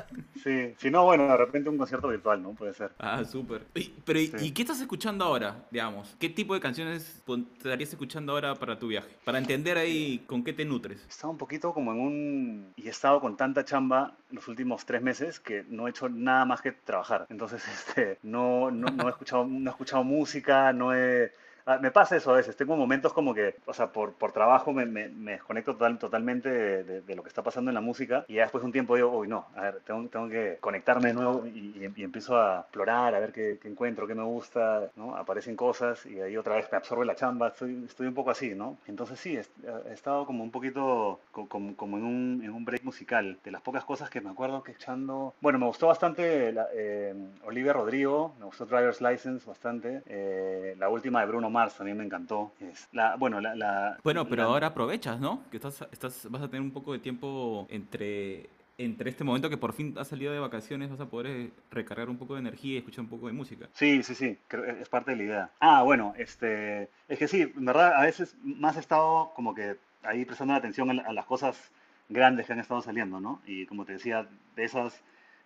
Sí, 0.42 0.74
si 0.78 0.90
no, 0.90 1.04
bueno, 1.04 1.26
de 1.26 1.36
repente 1.36 1.68
un 1.68 1.78
concierto 1.78 2.08
virtual, 2.08 2.42
¿no? 2.42 2.50
Puede 2.52 2.74
ser. 2.74 2.90
Ah, 2.98 3.24
súper. 3.24 3.62
Pero, 4.04 4.18
¿y- 4.20 4.26
Sí. 4.28 4.36
¿y 4.46 4.50
qué 4.52 4.62
estás 4.62 4.80
escuchando 4.80 5.24
ahora, 5.24 5.56
digamos? 5.70 6.14
¿Qué 6.18 6.28
tipo 6.28 6.54
de 6.54 6.60
canciones 6.60 7.22
te 7.26 7.32
estarías 7.58 7.90
escuchando 7.90 8.32
ahora 8.32 8.54
para 8.54 8.78
tu 8.78 8.86
viaje? 8.88 9.08
Para 9.24 9.38
entender 9.38 9.76
ahí 9.78 10.22
con 10.26 10.42
qué 10.44 10.52
te 10.52 10.64
nutres. 10.64 11.04
Estaba 11.08 11.30
un 11.30 11.38
poquito 11.38 11.72
como 11.74 11.92
en 11.92 12.00
un... 12.00 12.72
Y 12.76 12.86
he 12.86 12.90
estado 12.90 13.20
con 13.20 13.36
tanta 13.36 13.64
chamba 13.64 14.14
los 14.30 14.46
últimos 14.48 14.86
tres 14.86 15.02
meses 15.02 15.38
que 15.40 15.64
no 15.68 15.86
he 15.86 15.90
hecho 15.90 16.08
nada 16.08 16.44
más 16.44 16.60
que 16.62 16.72
trabajar. 16.72 17.26
Entonces, 17.30 17.62
este, 17.88 18.18
no, 18.22 18.70
no, 18.70 18.88
no 18.90 19.08
he, 19.08 19.10
escuchado, 19.10 19.44
no 19.44 19.70
he 19.70 19.72
escuchado 19.72 20.04
música, 20.04 20.72
no 20.72 20.94
he... 20.94 21.32
Ah, 21.64 21.78
me 21.78 21.90
pasa 21.92 22.16
eso 22.16 22.32
a 22.32 22.36
veces, 22.36 22.56
tengo 22.56 22.76
momentos 22.76 23.12
como 23.12 23.32
que, 23.34 23.54
o 23.66 23.72
sea, 23.72 23.92
por, 23.92 24.14
por 24.14 24.32
trabajo 24.32 24.72
me, 24.72 24.84
me, 24.84 25.08
me 25.08 25.32
desconecto 25.32 25.72
total, 25.74 25.98
totalmente 25.98 26.48
de, 26.48 26.82
de- 26.84 27.00
de 27.02 27.14
lo 27.14 27.22
que 27.22 27.28
está 27.28 27.42
pasando 27.42 27.70
en 27.70 27.74
la 27.76 27.80
música 27.80 28.24
y 28.28 28.34
ya 28.34 28.42
después 28.42 28.62
de 28.62 28.66
un 28.66 28.72
tiempo 28.72 28.96
digo, 28.96 29.10
uy, 29.16 29.28
no, 29.28 29.46
a 29.54 29.60
ver, 29.62 29.80
tengo, 29.84 30.08
tengo 30.08 30.28
que 30.28 30.58
conectarme 30.60 31.08
de 31.08 31.14
nuevo 31.14 31.46
y, 31.46 31.50
y- 31.76 31.92
y 31.96 32.04
empiezo 32.04 32.36
a 32.36 32.60
explorar, 32.60 33.14
a 33.14 33.20
ver 33.20 33.32
qué, 33.32 33.58
qué 33.62 33.68
encuentro, 33.68 34.06
qué 34.08 34.14
me 34.14 34.24
gusta, 34.24 34.90
¿no? 34.96 35.16
Aparecen 35.16 35.54
cosas 35.56 36.04
y 36.06 36.20
ahí 36.20 36.36
otra 36.36 36.56
vez 36.56 36.68
me 36.72 36.78
absorbe 36.78 37.04
la 37.04 37.14
chamba, 37.14 37.48
estoy, 37.48 37.84
estoy 37.86 38.06
un 38.08 38.14
poco 38.14 38.30
así, 38.30 38.54
¿no? 38.54 38.78
Entonces 38.86 39.18
sí, 39.20 39.36
he, 39.36 39.44
he 39.88 39.92
estado 39.92 40.26
como 40.26 40.42
un 40.44 40.50
poquito 40.50 41.20
co- 41.30 41.48
como, 41.48 41.76
como 41.76 41.96
en, 41.98 42.04
un, 42.04 42.40
en 42.44 42.50
un 42.50 42.64
break 42.64 42.82
musical, 42.84 43.38
de 43.44 43.50
las 43.50 43.62
pocas 43.62 43.84
cosas 43.84 44.10
que 44.10 44.20
me 44.20 44.30
acuerdo 44.30 44.62
que 44.62 44.72
echando... 44.72 45.34
Bueno, 45.40 45.58
me 45.58 45.66
gustó 45.66 45.86
bastante 45.88 46.52
la- 46.52 46.68
eh, 46.74 47.14
Olivia 47.44 47.72
Rodrigo, 47.72 48.34
me 48.38 48.46
gustó 48.46 48.66
Driver's 48.66 49.00
License 49.00 49.46
bastante, 49.46 50.02
eh, 50.06 50.74
la 50.78 50.88
última 50.88 51.20
de 51.20 51.26
Bruno 51.26 51.50
Mars 51.52 51.76
también 51.76 51.96
me 51.98 52.04
encantó. 52.04 52.52
Es 52.60 52.88
la, 52.92 53.16
bueno, 53.16 53.40
la, 53.40 53.54
la- 53.54 53.98
Bueno, 54.02 54.26
pero 54.26 54.42
ahora 54.44 54.68
aprovechas, 54.68 55.20
¿no? 55.20 55.42
Que 55.50 55.58
estás, 55.58 55.86
estás, 55.92 56.26
vas 56.30 56.42
a 56.42 56.48
tener 56.48 56.62
un 56.62 56.72
poco 56.72 56.92
de 56.92 56.98
tiempo 56.98 57.66
entre, 57.70 58.48
entre 58.78 59.10
este 59.10 59.22
momento 59.24 59.48
que 59.50 59.56
por 59.56 59.72
fin 59.72 59.94
has 59.98 60.08
salido 60.08 60.32
de 60.32 60.38
vacaciones, 60.40 60.90
vas 60.90 61.00
a 61.00 61.06
poder 61.08 61.26
eh, 61.28 61.50
recargar 61.70 62.08
un 62.08 62.16
poco 62.16 62.34
de 62.34 62.40
energía 62.40 62.74
y 62.74 62.78
escuchar 62.78 63.00
un 63.04 63.10
poco 63.10 63.26
de 63.28 63.32
música. 63.34 63.68
Sí, 63.74 64.02
sí, 64.02 64.14
sí, 64.14 64.38
es 64.80 64.88
parte 64.88 65.12
de 65.12 65.16
la 65.18 65.22
idea. 65.22 65.50
Ah, 65.60 65.82
bueno, 65.82 66.14
este, 66.16 66.88
es 67.08 67.18
que 67.18 67.28
sí, 67.28 67.42
en 67.42 67.64
verdad, 67.64 67.94
a 67.94 68.02
veces 68.02 68.34
más 68.42 68.76
he 68.76 68.80
estado 68.80 69.32
como 69.34 69.54
que 69.54 69.76
ahí 70.02 70.24
prestando 70.24 70.54
atención 70.54 70.90
a 70.98 71.12
las 71.12 71.26
cosas 71.26 71.70
grandes 72.08 72.46
que 72.46 72.52
han 72.52 72.58
estado 72.60 72.82
saliendo, 72.82 73.20
¿no? 73.20 73.40
Y 73.46 73.66
como 73.66 73.84
te 73.84 73.92
decía, 73.92 74.26
de 74.56 74.64
esas 74.64 75.00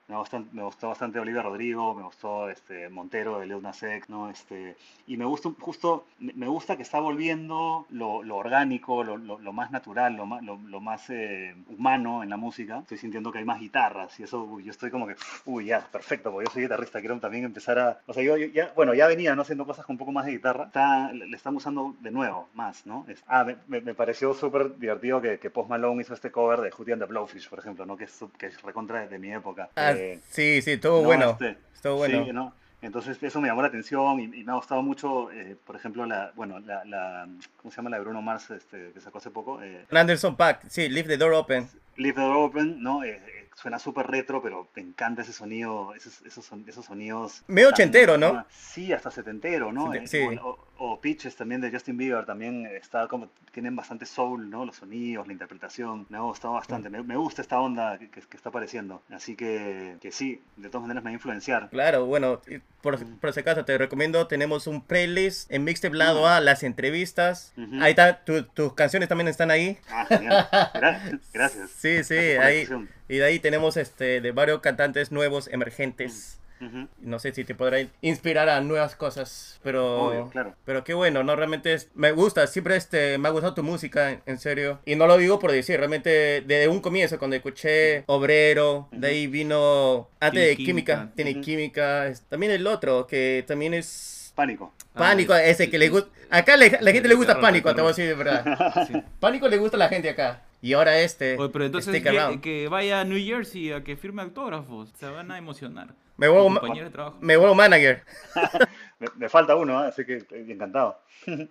me, 0.08 0.16
me 0.52 0.62
gustó 0.62 0.88
bastante 0.88 1.18
Olivia 1.18 1.42
Rodrigo, 1.42 1.94
me 1.94 2.02
gustó 2.02 2.48
este, 2.48 2.88
Montero 2.88 3.38
de 3.40 3.46
Lil 3.46 3.60
¿no? 4.08 4.30
Este, 4.30 4.76
y 5.06 5.16
me 5.16 5.25
gusta, 5.25 5.50
justo, 5.60 6.06
me 6.18 6.46
gusta 6.46 6.76
que 6.76 6.82
está 6.82 7.00
volviendo 7.00 7.86
lo, 7.90 8.22
lo 8.22 8.36
orgánico, 8.36 9.02
lo, 9.02 9.16
lo- 9.16 9.38
lo 9.38 9.52
más 9.52 9.70
natural, 9.70 10.14
lo 10.16 10.26
más, 10.26 10.42
lo, 10.42 10.56
más 10.80 11.10
eh, 11.10 11.54
humano 11.68 12.22
en 12.22 12.30
la 12.30 12.36
música. 12.36 12.78
Estoy 12.80 12.98
sintiendo 12.98 13.32
que 13.32 13.38
hay 13.38 13.44
más 13.44 13.60
guitarras 13.60 14.18
y 14.20 14.22
eso, 14.25 14.42
uy, 14.44 14.64
yo 14.64 14.70
estoy 14.70 14.90
como 14.90 15.06
que, 15.06 15.16
uy, 15.44 15.66
ya, 15.66 15.80
perfecto, 15.80 16.30
porque 16.30 16.46
yo 16.48 16.52
soy 16.52 16.62
guitarrista, 16.62 17.00
quiero 17.00 17.18
también 17.18 17.44
empezar 17.44 17.78
a, 17.78 18.00
o 18.06 18.12
sea, 18.12 18.22
yo, 18.22 18.36
yo 18.36 18.46
ya, 18.46 18.72
bueno, 18.76 18.94
ya 18.94 19.06
venía, 19.06 19.34
¿no? 19.34 19.42
Haciendo 19.42 19.66
cosas 19.66 19.84
con 19.86 19.94
un 19.94 19.98
poco 19.98 20.12
más 20.12 20.26
de 20.26 20.32
guitarra, 20.32 20.64
está, 20.66 21.12
le 21.12 21.34
estamos 21.36 21.62
usando 21.62 21.94
de 22.00 22.10
nuevo, 22.10 22.48
más, 22.54 22.86
¿no? 22.86 23.04
Es- 23.08 23.25
ah, 23.26 23.44
me, 23.66 23.80
me- 23.80 23.94
pareció 23.94 24.34
súper 24.34 24.76
divertido 24.78 25.20
que, 25.20 25.38
que 25.38 25.50
Post 25.50 25.70
Malone 25.70 26.02
hizo 26.02 26.14
este 26.14 26.30
cover 26.30 26.60
de 26.60 26.70
Hootie 26.70 26.92
and 26.92 27.02
the 27.02 27.06
Blowfish, 27.08 27.48
por 27.48 27.58
ejemplo, 27.58 27.86
¿no? 27.86 27.96
Que 27.96 28.04
es, 28.04 28.25
que 28.38 28.46
es 28.46 28.62
recontra 28.62 29.06
de 29.06 29.18
mi 29.18 29.32
época. 29.32 29.70
Ah, 29.76 29.96
Eh, 29.97 30.21
sí, 30.31 30.62
sí, 30.62 30.73
estuvo 30.73 30.99
no, 30.99 31.05
bueno. 31.05 31.31
este, 31.33 31.57
Estuvo 31.75 31.97
bueno. 31.97 32.25
Sí, 32.25 32.33
¿no? 32.33 32.55
Entonces 32.83 33.21
eso 33.21 33.41
me 33.41 33.49
llamó 33.49 33.62
la 33.62 33.69
atención 33.69 34.21
y, 34.21 34.25
y 34.25 34.45
me 34.45 34.53
ha 34.53 34.57
gustado 34.57 34.83
mucho, 34.83 35.33
eh, 35.33 35.57
por 35.67 35.75
ejemplo, 35.76 36.05
la, 36.07 36.31
bueno, 36.37 36.59
la, 36.61 36.85
la, 36.85 37.26
¿cómo 37.57 37.71
se 37.73 37.76
llama 37.79 37.91
la 37.91 37.97
de 37.97 38.03
Bruno 38.05 38.23
Mars 38.23 38.50
este, 38.50 38.93
que 38.93 39.00
sacó 39.00 39.19
hace 39.19 39.31
poco? 39.31 39.61
Eh, 39.62 39.87
Anderson 39.91 40.37
Pack, 40.37 40.67
sí, 40.69 40.88
Leave 40.88 41.09
the 41.09 41.17
Door 41.17 41.33
Open. 41.33 41.69
Leave 41.97 42.15
the 42.15 42.21
Door 42.21 42.37
Open, 42.37 42.81
¿no? 42.83 43.03
Eh, 43.03 43.21
suena 43.55 43.79
súper 43.79 44.07
retro, 44.07 44.41
pero 44.43 44.69
me 44.76 44.83
encanta 44.83 45.23
ese 45.23 45.33
sonido, 45.33 45.95
esos, 45.95 46.21
esos, 46.26 46.45
son- 46.45 46.65
esos 46.69 46.85
sonidos. 46.85 47.43
Medio 47.49 47.71
ochentero, 47.71 48.19
¿no? 48.19 48.45
Sí, 48.50 48.93
hasta 48.93 49.11
setentero, 49.11 49.73
¿no? 49.73 49.91
Sí. 50.05 50.19
O, 50.43 50.50
o- 50.50 50.67
o 50.78 51.00
Peaches 51.00 51.37
también 51.37 51.61
de 51.61 51.71
Justin 51.71 51.97
Bieber 51.97 52.25
también 52.26 52.66
está 52.66 53.09
como, 53.09 53.28
tienen 53.52 53.75
bastante 53.76 54.04
soul, 54.06 54.50
¿no? 54.50 54.64
Los 54.64 54.76
sonidos, 54.76 55.26
la 55.26 55.33
interpretación. 55.33 56.06
Me 56.09 56.18
ha 56.18 56.21
gustado 56.21 56.54
bastante. 56.54 56.90
Me, 56.90 57.02
me 57.02 57.16
gusta 57.16 57.42
esta 57.42 57.61
onda 57.61 57.99
que, 57.99 58.21
está 58.35 58.50
apareciendo. 58.50 59.02
Así 59.11 59.37
que, 59.37 59.97
que 60.00 60.12
sí, 60.12 60.42
de 60.56 60.68
todas 60.68 60.83
maneras 60.83 61.02
me 61.02 61.09
va 61.09 61.12
a 61.12 61.14
influenciar. 61.14 61.71
Claro, 61.71 62.06
bueno, 62.06 62.40
por, 62.83 62.99
por 63.18 63.33
si 63.33 63.40
acaso 63.40 63.64
te 63.64 63.78
recomiendo, 63.78 64.26
tenemos 64.26 64.66
un 64.66 64.83
playlist 64.83 65.50
en 65.50 65.64
Mixtape 65.64 65.97
Lado 65.97 66.26
A, 66.28 66.40
las 66.40 66.62
entrevistas. 66.62 67.54
Ahí 67.80 67.90
está, 67.90 68.25
tu- 68.25 68.45
tus 68.45 68.75
canciones 68.75 69.09
también 69.09 69.28
están 69.28 69.50
ahí. 69.50 69.78
Ah, 69.90 70.04
genial. 70.06 70.49
Gra- 70.50 71.21
Gracias. 71.33 71.71
Sí, 71.76 72.04
sí, 72.04 72.14
Gracias 72.14 72.71
ahí. 72.71 72.88
Y 73.09 73.16
de 73.18 73.25
ahí 73.25 73.38
tenemos 73.38 73.76
este 73.76 74.21
de 74.21 74.33
varios 74.33 74.61
cantantes 74.61 75.12
nuevos, 75.12 75.49
emergentes. 75.49 76.38
Ujú. 76.60 76.88
No 77.00 77.18
sé 77.18 77.32
si 77.32 77.44
te 77.44 77.54
podrá 77.54 77.78
inspirar 78.00 78.48
a 78.48 78.60
nuevas 78.60 78.96
cosas, 78.96 79.60
pero 79.62 80.06
Obvio, 80.08 80.30
claro. 80.30 80.54
pero 80.64 80.84
qué 80.84 80.94
bueno, 80.94 81.22
no 81.22 81.36
realmente 81.36 81.75
es, 81.75 81.90
me 81.94 82.12
gusta, 82.12 82.46
siempre 82.46 82.76
este 82.76 83.18
me 83.18 83.28
ha 83.28 83.30
gustado 83.30 83.54
tu 83.54 83.62
música, 83.62 84.10
en, 84.12 84.22
en 84.26 84.38
serio. 84.38 84.78
Y 84.86 84.94
no 84.96 85.06
lo 85.06 85.18
digo 85.18 85.38
por 85.38 85.52
decir, 85.52 85.76
realmente 85.78 86.42
desde 86.46 86.68
un 86.68 86.80
comienzo 86.80 87.18
cuando 87.18 87.36
escuché 87.36 88.04
Obrero, 88.06 88.88
de 88.92 89.08
ahí 89.08 89.26
vino 89.26 90.08
antes 90.20 90.32
Tiene 90.40 90.46
de 90.48 90.56
Química, 90.56 90.94
Química. 90.94 91.12
tiene 91.14 91.30
Ujú. 91.32 91.40
Química, 91.42 92.06
es- 92.08 92.22
también 92.22 92.52
el 92.52 92.66
otro 92.66 93.06
que 93.06 93.44
también 93.46 93.75
es 93.75 94.32
Pánico. 94.34 94.72
Ah, 94.94 94.98
Pánico, 94.98 95.34
es- 95.34 95.48
ese 95.50 95.70
que 95.70 95.78
le 95.78 95.88
gusta. 95.88 96.10
Acá 96.30 96.56
le- 96.56 96.78
la 96.80 96.92
gente 96.92 97.08
le 97.08 97.14
gusta 97.14 97.40
Pánico, 97.40 97.75
te 97.75 97.80
voy 97.80 97.88
a 97.88 97.92
decir 97.92 98.06
de 98.06 98.14
verdad. 98.14 98.44
Sí. 98.86 99.02
Pánico 99.20 99.48
le 99.48 99.56
gusta 99.58 99.76
a 99.76 99.80
la 99.80 99.88
gente 99.88 100.08
acá. 100.10 100.42
Y 100.62 100.72
ahora 100.72 100.98
este. 101.00 101.36
Oye, 101.38 101.50
pero 101.52 101.64
entonces 101.66 101.94
Stick 101.94 102.10
que, 102.10 102.40
que 102.40 102.68
vaya 102.68 103.00
a 103.00 103.04
New 103.04 103.18
Jersey 103.22 103.72
a 103.72 103.84
que 103.84 103.96
firme 103.96 104.22
autógrafos. 104.22 104.88
Se 104.98 105.06
van 105.06 105.30
a 105.30 105.38
emocionar. 105.38 105.88
Me 106.16 106.28
vuelvo, 106.28 106.49
Mi 106.49 106.54
ma- 106.54 106.61
compañero 106.61 106.87
de 106.87 106.92
trabajo. 106.92 107.18
me 107.20 107.37
vuelvo 107.37 107.54
manager. 107.54 108.02
Me, 108.99 109.08
me 109.16 109.28
falta 109.28 109.54
uno, 109.56 109.85
¿eh? 109.85 109.88
así 109.88 110.06
que 110.06 110.16
estoy 110.16 110.50
encantado. 110.50 110.99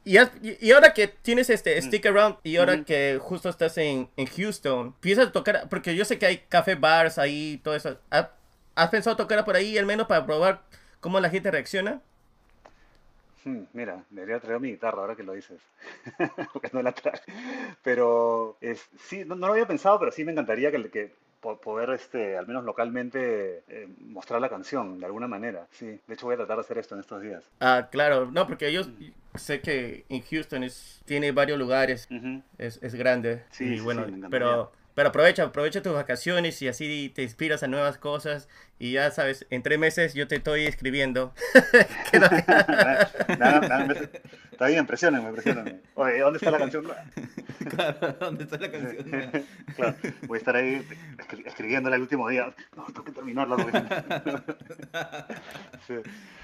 Y, 0.03 0.17
has- 0.17 0.31
y- 0.41 0.71
ahora 0.71 0.95
que 0.95 1.07
tienes 1.07 1.47
este 1.51 1.79
Stick 1.79 2.03
Around 2.07 2.37
y 2.41 2.57
ahora 2.57 2.83
que 2.83 3.19
justo 3.21 3.49
estás 3.49 3.77
en, 3.77 4.09
en 4.17 4.25
Houston, 4.25 4.93
piensas 4.93 5.31
tocar, 5.31 5.69
porque 5.69 5.95
yo 5.95 6.05
sé 6.05 6.17
que 6.17 6.25
hay 6.25 6.37
café 6.49 6.73
bars 6.73 7.19
ahí, 7.19 7.61
todo 7.63 7.75
eso. 7.75 7.99
¿Ha- 8.09 8.31
¿Has 8.73 8.89
pensado 8.89 9.15
tocar 9.15 9.45
por 9.45 9.55
ahí 9.55 9.77
al 9.77 9.85
menos 9.85 10.07
para 10.07 10.25
probar 10.25 10.61
cómo 10.99 11.19
la 11.19 11.29
gente 11.29 11.51
reacciona? 11.51 12.01
Hmm, 13.43 13.65
Mira, 13.73 14.03
debería 14.09 14.39
traer 14.39 14.59
mi 14.59 14.71
guitarra 14.71 15.01
ahora 15.01 15.15
que 15.15 15.21
lo 15.21 15.33
dices, 15.33 15.59
porque 16.51 16.71
no 16.73 16.81
la 16.81 16.93
traje. 16.93 17.21
Pero 17.83 18.57
es, 18.59 18.89
sí, 19.07 19.23
no, 19.23 19.35
no 19.35 19.45
lo 19.45 19.53
había 19.53 19.67
pensado, 19.67 19.99
pero 19.99 20.11
sí 20.11 20.25
me 20.25 20.31
encantaría 20.31 20.71
que, 20.71 21.13
poder, 21.61 21.91
este, 21.91 22.37
al 22.37 22.47
menos 22.47 22.63
localmente, 22.63 23.63
eh, 23.67 23.87
mostrar 23.99 24.41
la 24.41 24.49
canción 24.49 24.99
de 24.99 25.05
alguna 25.05 25.27
manera. 25.27 25.67
Sí, 25.71 25.85
de 25.85 26.13
hecho 26.13 26.25
voy 26.25 26.33
a 26.33 26.37
tratar 26.37 26.57
de 26.57 26.61
hacer 26.61 26.77
esto 26.77 26.95
en 26.95 27.01
estos 27.01 27.21
días. 27.21 27.43
Ah, 27.59 27.87
claro, 27.91 28.29
no, 28.31 28.47
porque 28.47 28.71
yo 28.71 28.81
sé 29.35 29.61
que 29.61 30.05
en 30.09 30.21
Houston 30.21 30.63
es, 30.63 31.01
tiene 31.05 31.31
varios 31.31 31.59
lugares, 31.59 32.07
Ujú. 32.11 32.41
es, 32.57 32.81
es 32.81 32.95
grande. 32.95 33.43
Sí, 33.51 33.65
y 33.65 33.77
sí, 33.77 33.83
bueno, 33.83 34.07
sí, 34.07 34.13
pero, 34.29 34.71
pero 34.95 35.09
aprovecha, 35.09 35.43
aprovecha 35.43 35.81
tus 35.83 35.93
vacaciones 35.93 36.59
y 36.63 36.67
así 36.67 37.11
te 37.13 37.21
inspiras 37.21 37.61
a 37.61 37.67
nuevas 37.67 37.97
cosas. 37.99 38.49
Y 38.79 38.93
ya 38.93 39.09
sabes, 39.11 39.45
en 39.51 39.61
tres 39.63 39.77
meses 39.79 40.13
yo 40.15 40.27
te 40.27 40.35
estoy 40.35 40.65
escribiendo. 40.65 41.33
Que 42.11 42.19
no- 42.19 42.29
me- 43.87 44.09
Está 44.51 44.67
bien, 44.67 44.85
presionenme, 44.87 45.31
presionenme. 45.33 45.81
Oye, 45.95 46.19
¿dónde 46.19 46.37
está 46.37 46.49
la 46.51 46.57
canción? 46.57 46.85
Claro, 47.69 48.15
¿dónde 48.19 48.43
está 48.43 48.57
la 48.57 48.69
canción? 48.71 49.31
Claro, 49.75 49.95
voy 50.27 50.35
a 50.35 50.39
estar 50.39 50.55
ahí 50.55 50.85
escri- 51.17 51.45
escribiéndola 51.47 51.95
el 51.95 52.03
último 52.03 52.29
día. 52.29 52.53
No, 52.75 52.85
tengo 52.85 53.03
que 53.03 53.11
terminarla. 53.11 53.55
Sí. 55.87 55.95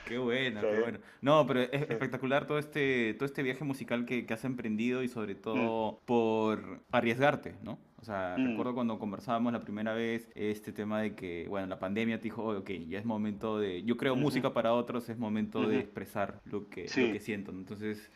Qué 0.06 0.18
bueno, 0.18 0.62
Sí. 0.62 0.68
qué 0.72 0.80
bueno. 0.82 1.00
No, 1.22 1.46
pero 1.48 1.62
es 1.62 1.70
espectacular 1.90 2.48
todo 2.48 2.60
este, 2.60 3.14
todo 3.16 3.26
este 3.26 3.44
viaje 3.44 3.64
musical 3.64 4.06
que, 4.06 4.26
que 4.26 4.34
has 4.34 4.44
emprendido 4.44 5.04
y 5.04 5.08
sobre 5.08 5.36
todo 5.36 6.00
por 6.06 6.80
arriesgarte, 6.92 7.56
¿no? 7.62 7.80
O 8.02 8.04
sea, 8.06 8.36
Mm. 8.38 8.48
recuerdo 8.50 8.74
cuando 8.74 8.98
conversábamos 8.98 9.54
la 9.54 9.62
primera 9.62 9.94
vez 9.94 10.28
este 10.34 10.72
tema 10.72 11.02
de 11.02 11.14
que, 11.16 11.46
bueno, 11.48 11.68
la 11.68 11.78
pandemia 11.78 12.18
te 12.18 12.24
dijo, 12.24 12.44
"Oye, 12.44 12.60
ok, 12.60 12.70
ya 12.90 12.98
es 13.00 13.06
momento 13.06 13.60
de, 13.60 13.84
yo 13.84 13.96
creo 13.96 14.14
Ujú. 14.14 14.22
música 14.24 14.54
para 14.54 14.74
otros, 14.74 15.08
es 15.10 15.18
momento 15.20 15.62
de 15.62 15.68
Ujú. 15.68 15.76
expresar 15.78 16.42
lo 16.46 16.68
que, 16.68 16.88
Sí. 16.88 17.06
lo 17.06 17.14
que 17.14 17.20
siento. 17.20 17.52
Entonces, 17.52 18.10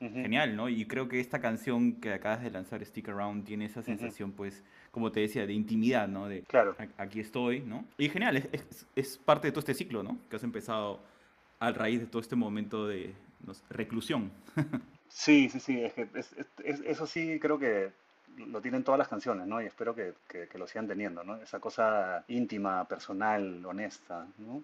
Ujú. 0.00 0.14
genial, 0.14 0.54
¿no? 0.54 0.68
Y 0.68 0.84
creo 0.86 1.08
que 1.08 1.18
esta 1.18 1.40
canción 1.40 1.94
que 2.00 2.12
acabas 2.12 2.42
de 2.42 2.50
lanzar, 2.52 2.84
Stick 2.84 3.08
Around, 3.08 3.44
tiene 3.44 3.64
esa 3.64 3.82
sensación, 3.82 4.30
pues, 4.32 4.62
como 4.92 5.10
te 5.10 5.20
decía, 5.20 5.44
de 5.46 5.52
intimidad, 5.54 6.06
¿no? 6.06 6.28
De, 6.28 6.42
Claro. 6.42 6.76
aquí 6.96 7.18
estoy, 7.18 7.60
¿no? 7.60 7.84
Y 7.98 8.08
genial, 8.08 8.36
es, 8.36 8.48
es- 8.52 8.86
es 8.94 9.18
parte 9.18 9.48
de 9.48 9.52
todo 9.52 9.60
este 9.60 9.74
ciclo, 9.74 10.02
¿no? 10.04 10.18
Que 10.30 10.36
has 10.36 10.44
empezado 10.44 11.00
a 11.58 11.70
raíz 11.72 12.00
de 12.00 12.06
todo 12.06 12.20
este 12.22 12.36
momento 12.36 12.86
de 12.86 13.12
no 13.44 13.54
sé, 13.54 13.64
reclusión. 13.70 14.30
Sí, 15.14 15.50
sí, 15.50 15.60
sí, 15.60 15.78
es 15.78 15.92
que 15.92 16.08
es- 16.14 16.80
eso 16.86 17.06
sí 17.06 17.38
creo 17.38 17.58
que 17.58 17.90
lo 18.36 18.60
tienen 18.60 18.82
todas 18.84 18.98
las 18.98 19.08
canciones, 19.08 19.46
¿no? 19.46 19.60
Y 19.62 19.66
espero 19.66 19.94
que, 19.94 20.14
que- 20.28 20.48
que 20.48 20.58
lo 20.58 20.66
sigan 20.66 20.88
teniendo, 20.88 21.22
¿no? 21.24 21.36
Esa 21.36 21.60
cosa 21.60 22.24
íntima, 22.28 22.84
personal, 22.86 23.64
honesta, 23.64 24.26
¿no? 24.38 24.62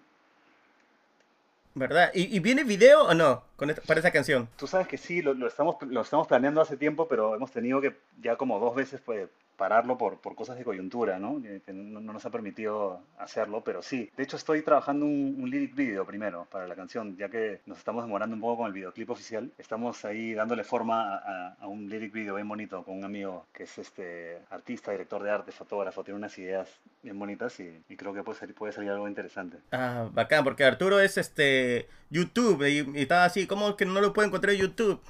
¿Verdad? 1.75 2.11
¿Y, 2.13 2.35
y 2.35 2.39
viene 2.39 2.63
video 2.63 3.03
o 3.03 3.13
no 3.13 3.43
con 3.55 3.69
esta- 3.69 3.81
para 3.83 3.99
esa 3.99 4.11
canción? 4.11 4.49
Tú 4.57 4.67
sabes 4.67 4.87
que 4.87 4.97
sí, 4.97 5.21
lo, 5.21 5.33
lo 5.33 5.47
estamos, 5.47 5.75
lo 5.83 6.01
estamos 6.01 6.27
planeando 6.27 6.61
hace 6.61 6.77
tiempo, 6.77 7.07
pero 7.07 7.35
hemos 7.35 7.51
tenido 7.51 7.79
que 7.79 7.95
ya 8.21 8.35
como 8.35 8.59
dos 8.59 8.75
veces 8.75 8.99
pues, 9.05 9.29
pararlo 9.59 9.97
por, 9.97 10.19
por 10.19 10.35
cosas 10.35 10.57
de 10.57 10.63
coyuntura, 10.63 11.19
¿no? 11.19 11.41
Que, 11.41 11.61
que 11.65 11.73
no, 11.73 11.99
no 11.99 12.13
nos 12.13 12.25
ha 12.25 12.31
permitido 12.31 13.01
hacerlo, 13.19 13.61
pero 13.63 13.81
sí. 13.83 14.09
De 14.17 14.23
hecho, 14.23 14.37
estoy 14.37 14.61
trabajando 14.63 15.05
un, 15.05 15.35
un 15.37 15.49
lyric 15.49 15.75
video 15.75 16.05
primero 16.05 16.47
para 16.49 16.65
la 16.67 16.75
canción, 16.75 17.17
ya 17.17 17.29
que 17.29 17.59
nos 17.65 17.77
estamos 17.77 18.03
demorando 18.05 18.35
un 18.35 18.41
poco 18.41 18.57
con 18.59 18.67
el 18.67 18.73
videoclip 18.73 19.09
oficial. 19.09 19.51
Estamos 19.57 20.05
ahí 20.05 20.33
dándole 20.33 20.63
forma 20.63 21.17
a, 21.17 21.67
un 21.67 21.89
lyric 21.89 22.13
video 22.13 22.35
bien 22.35 22.47
bonito 22.47 22.83
con 22.83 22.97
un 22.97 23.03
amigo 23.03 23.45
que 23.53 23.63
es 23.63 23.77
este 23.77 24.39
artista, 24.49 24.91
director 24.91 25.21
de 25.21 25.29
arte, 25.29 25.51
fotógrafo, 25.51 26.03
tiene 26.03 26.17
unas 26.17 26.37
ideas 26.39 26.67
bien 27.03 27.19
bonitas 27.19 27.59
y, 27.59 27.83
y 27.89 27.95
creo 27.97 28.13
que 28.13 28.23
puede 28.23 28.39
salir, 28.39 28.55
puede 28.55 28.73
salir 28.73 28.91
algo 28.91 29.07
interesante. 29.07 29.57
Ah, 29.71 30.09
bacán, 30.13 30.43
porque 30.43 30.63
Arturo 30.63 30.99
es 30.99 31.17
este 31.17 31.87
YouTube 32.09 32.63
y, 32.67 32.97
y 32.97 33.01
estaba 33.01 33.25
así, 33.25 33.45
¿cómo 33.45 33.75
que 33.75 33.85
no 33.85 33.99
lo 34.01 34.13
puedo 34.13 34.27
encontrar 34.27 34.55
en 34.55 34.61
YouTube? 34.61 35.01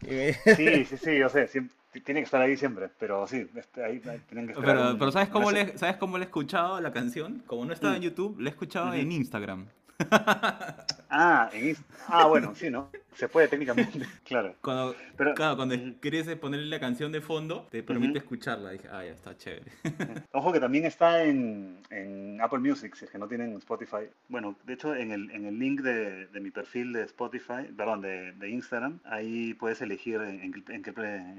Sí, 0.00 0.84
sí, 0.84 0.96
sí, 0.96 1.18
yo 1.18 1.28
sé, 1.28 1.46
siem- 1.48 1.70
tiene 2.04 2.20
que 2.20 2.24
estar 2.24 2.40
ahí 2.40 2.56
siempre, 2.56 2.88
pero 2.98 3.26
sí, 3.26 3.46
este, 3.56 3.84
ahí, 3.84 3.98
tienen 4.28 4.46
que 4.46 4.52
esperar 4.52 4.76
Pero, 4.76 4.90
un- 4.92 4.98
pero 4.98 5.12
¿sabes 5.12 5.28
cómo, 5.28 5.50
le, 5.50 5.76
¿sabes 5.78 5.96
cómo 5.96 6.18
le 6.18 6.24
he 6.24 6.26
escuchado 6.26 6.80
la 6.80 6.92
canción? 6.92 7.42
Como 7.46 7.64
no 7.64 7.72
estaba 7.72 7.96
en. 7.96 8.02
YouTube, 8.02 8.38
la 8.40 8.48
he 8.48 8.52
escuchado 8.52 8.92
en 8.94 9.10
Instagram. 9.12 9.66
Ah, 11.10 11.48
en 11.54 11.74
ah, 12.08 12.26
bueno, 12.26 12.54
sí, 12.54 12.68
¿no? 12.68 12.90
Se 13.14 13.28
puede 13.28 13.48
técnicamente, 13.48 13.98
claro. 14.24 14.54
Cuando, 14.60 14.94
Pero- 15.16 15.34
claro, 15.34 15.56
cuando 15.56 15.74
quieres 16.00 16.28
ponerle 16.36 16.66
la 16.66 16.78
canción 16.78 17.10
de 17.12 17.22
fondo, 17.22 17.66
te 17.70 17.82
permite 17.82 18.18
escucharla. 18.18 18.72
Dije, 18.72 18.88
ah, 18.92 19.02
ya 19.04 19.12
está 19.12 19.34
chévere. 19.34 19.72
Ojo 20.32 20.52
que 20.52 20.60
también 20.60 20.84
está 20.84 21.24
en, 21.24 21.80
en 21.88 22.38
Apple 22.42 22.58
Music, 22.58 22.94
si 22.94 23.06
es 23.06 23.10
que 23.10 23.16
no 23.18 23.26
tienen 23.26 23.56
Spotify. 23.56 24.10
Bueno, 24.28 24.54
de 24.64 24.74
hecho, 24.74 24.94
en 24.94 25.10
el, 25.10 25.30
en 25.30 25.46
el 25.46 25.58
link 25.58 25.80
de, 25.80 26.26
de 26.26 26.40
mi 26.40 26.50
perfil 26.50 26.92
de 26.92 27.04
Spotify, 27.04 27.72
perdón, 27.74 28.02
de, 28.02 28.32
de 28.32 28.50
Instagram, 28.50 29.00
ahí 29.04 29.54
puedes 29.54 29.80
elegir 29.80 30.16
en, 30.20 30.40
en 30.42 30.52
qué- 30.52 30.74
en 30.74 30.82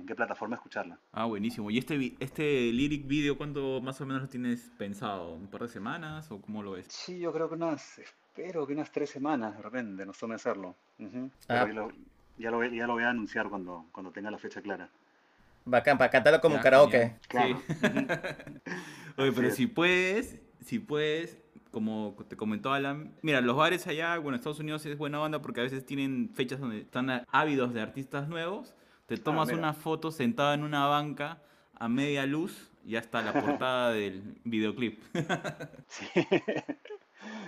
qué, 0.08 0.16
plataforma 0.16 0.56
escucharla. 0.56 0.98
Ah, 1.12 1.26
buenísimo. 1.26 1.70
¿Y 1.70 1.78
este, 1.78 2.16
este 2.20 2.72
lyric 2.74 3.06
video 3.08 3.38
cuándo 3.38 3.82
más 3.82 4.02
o 4.02 4.06
menos 4.08 4.24
lo 4.24 4.28
tienes 4.30 4.72
pensado? 4.80 5.36
¿Un 5.36 5.48
par 5.48 5.62
de 5.62 5.68
semanas 5.68 6.32
o 6.32 6.42
cómo 6.42 6.64
lo 6.64 6.72
ves? 6.72 6.88
Sí, 6.90 7.20
yo 7.20 7.32
creo 7.32 7.48
que 7.48 7.56
unas, 7.56 8.02
espero 8.40 8.66
que 8.66 8.74
unas 8.74 8.92
tres 8.92 9.10
semanas 9.10 9.56
de 9.58 9.62
repente 9.62 10.06
nos 10.06 10.18
tome 10.18 10.36
hacerlo. 10.36 10.76
Ah. 11.00 11.06
Ya 11.48 11.66
lo, 11.68 11.92
ya, 12.38 12.52
lo, 12.52 12.58
voy- 12.58 12.76
ya 12.76 12.88
lo 12.88 12.94
voy 12.94 13.04
a 13.04 13.10
anunciar 13.10 13.50
cuando, 13.50 13.86
cuando 13.92 14.12
tenga 14.12 14.32
la 14.32 14.38
fecha 14.38 14.62
clara. 14.62 14.90
Bacán, 15.66 15.98
para 15.98 16.10
cantarlo 16.10 16.40
como 16.40 16.56
Ya, 16.56 16.62
karaoke. 16.62 17.16
Claro. 17.28 17.62
Sí. 17.68 17.76
Oye, 19.18 19.32
pero 19.34 19.52
si 19.52 19.68
puedes, 19.68 20.40
si 20.62 20.80
puedes, 20.80 21.38
como 21.72 22.16
te 22.28 22.38
comentó 22.38 22.72
Alan, 22.72 23.14
mira, 23.22 23.42
los 23.42 23.58
bares 23.58 23.86
allá, 23.88 24.18
bueno, 24.18 24.38
Estados 24.38 24.60
Unidos 24.60 24.86
es 24.86 24.98
buena 24.98 25.20
onda 25.22 25.42
porque 25.42 25.60
a 25.60 25.64
veces 25.64 25.86
tienen 25.86 26.32
fechas 26.34 26.60
donde 26.60 26.80
están 26.80 27.26
ávidos 27.30 27.74
de 27.74 27.82
artistas 27.82 28.30
nuevos. 28.30 28.74
Te 29.06 29.18
tomas 29.18 29.50
mira. 29.50 29.60
una 29.60 29.74
foto 29.74 30.12
sentado 30.12 30.54
en 30.54 30.64
una 30.64 30.86
banca 30.86 31.42
a 31.76 31.90
media 31.90 32.26
luz 32.26 32.72
y 32.86 32.92
ya 32.92 33.00
está 33.00 33.22
la 33.22 33.34
portada 33.46 33.92
del 33.92 34.40
videoclip. 34.46 35.02
Sí. 35.88 36.06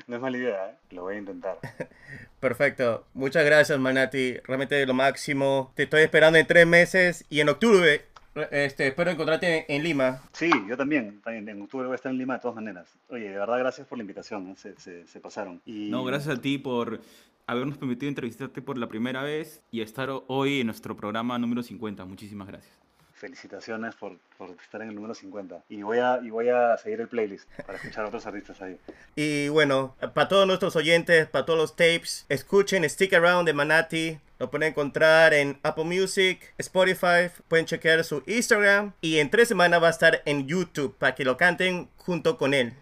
No 0.07 0.15
es 0.15 0.21
mala 0.21 0.37
idea, 0.37 0.69
¿eh? 0.71 0.75
Lo 0.91 1.03
voy 1.03 1.15
a 1.15 1.19
intentar. 1.19 1.57
Perfecto. 2.39 3.05
Muchas 3.13 3.45
gracias, 3.45 3.79
Manati. 3.79 4.37
Realmente 4.43 4.85
lo 4.85 4.93
máximo. 4.93 5.71
Te 5.75 5.83
estoy 5.83 6.01
esperando 6.03 6.37
en 6.39 6.47
tres 6.47 6.65
meses 6.67 7.25
y 7.29 7.39
en 7.39 7.49
octubre. 7.49 8.05
Este, 8.51 8.87
espero 8.87 9.11
encontrarte 9.11 9.57
en, 9.59 9.65
en 9.77 9.83
Lima. 9.83 10.21
Sí, 10.33 10.49
yo 10.67 10.77
también. 10.77 11.21
también. 11.21 11.47
En 11.49 11.61
octubre 11.61 11.85
voy 11.87 11.93
a 11.93 11.95
estar 11.95 12.11
en 12.11 12.17
Lima 12.17 12.35
de 12.35 12.39
todas 12.39 12.55
maneras. 12.55 12.97
Oye, 13.09 13.29
de 13.29 13.37
verdad, 13.37 13.59
gracias 13.59 13.87
por 13.87 13.97
la 13.97 14.03
invitación. 14.03 14.49
¿eh? 14.51 14.55
Se, 14.57 14.79
se- 14.79 15.05
se 15.07 15.19
pasaron. 15.19 15.61
Y... 15.65 15.89
No, 15.89 16.03
gracias 16.03 16.37
a 16.37 16.41
ti 16.41 16.57
por 16.57 17.01
habernos 17.47 17.77
permitido 17.77 18.07
entrevistarte 18.09 18.61
por 18.61 18.77
la 18.77 18.87
primera 18.87 19.21
vez 19.23 19.61
y 19.71 19.81
estar 19.81 20.09
hoy 20.27 20.61
en 20.61 20.67
nuestro 20.67 20.95
programa 20.95 21.37
número 21.37 21.61
50. 21.63 22.05
Muchísimas 22.05 22.47
gracias. 22.47 22.73
Felicitaciones 23.21 23.93
por, 23.93 24.17
por 24.35 24.49
estar 24.49 24.81
en 24.81 24.89
el 24.89 24.95
número 24.95 25.13
50. 25.13 25.65
Y 25.69 25.83
voy, 25.83 25.99
a, 25.99 26.19
y 26.23 26.31
voy 26.31 26.49
a 26.49 26.75
seguir 26.77 27.01
el 27.01 27.07
playlist 27.07 27.47
para 27.67 27.77
escuchar 27.77 28.05
a 28.05 28.07
otros 28.07 28.25
artistas 28.25 28.59
ahí. 28.63 28.79
Y 29.15 29.47
bueno, 29.49 29.95
para 30.15 30.27
todos 30.27 30.47
nuestros 30.47 30.75
oyentes, 30.75 31.27
para 31.27 31.45
todos 31.45 31.59
los 31.59 31.75
tapes, 31.75 32.25
escuchen 32.29 32.83
Stick 32.89 33.13
Around 33.13 33.45
de 33.45 33.53
Manati. 33.53 34.19
Lo 34.39 34.49
pueden 34.49 34.69
encontrar 34.69 35.35
en 35.35 35.59
Apple 35.61 35.83
Music, 35.83 36.55
Spotify, 36.57 37.29
pueden 37.47 37.67
chequear 37.67 38.03
su 38.03 38.23
Instagram 38.25 38.93
y 38.99 39.19
en 39.19 39.29
tres 39.29 39.47
semanas 39.47 39.83
va 39.83 39.89
a 39.89 39.91
estar 39.91 40.23
en 40.25 40.47
YouTube 40.47 40.97
para 40.97 41.13
que 41.13 41.23
lo 41.23 41.37
canten 41.37 41.91
junto 41.97 42.39
con 42.39 42.55
él. 42.55 42.73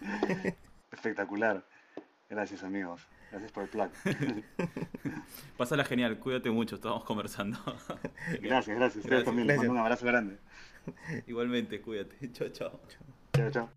Espectacular. 0.90 1.62
Gracias, 2.28 2.64
amigos. 2.64 3.06
Gracias 3.32 3.50
por 3.50 3.62
el 3.62 3.68
plug. 3.70 3.90
Pásala 5.56 5.84
genial, 5.84 6.18
cuídate 6.18 6.50
mucho, 6.50 6.74
estamos 6.74 7.02
conversando. 7.04 7.58
gracias, 8.42 8.76
gracias. 8.76 8.96
Ustedes 8.96 9.04
Gracias. 9.04 9.24
también. 9.24 9.48
Les 9.48 9.56
mando 9.56 9.72
un 9.72 9.78
abrazo 9.78 10.04
grande. 10.04 10.36
Igualmente, 11.26 11.80
cuídate. 11.80 12.30
Chao, 12.32 12.48
chao. 12.50 12.80
Chao, 13.32 13.50
chao. 13.50 13.70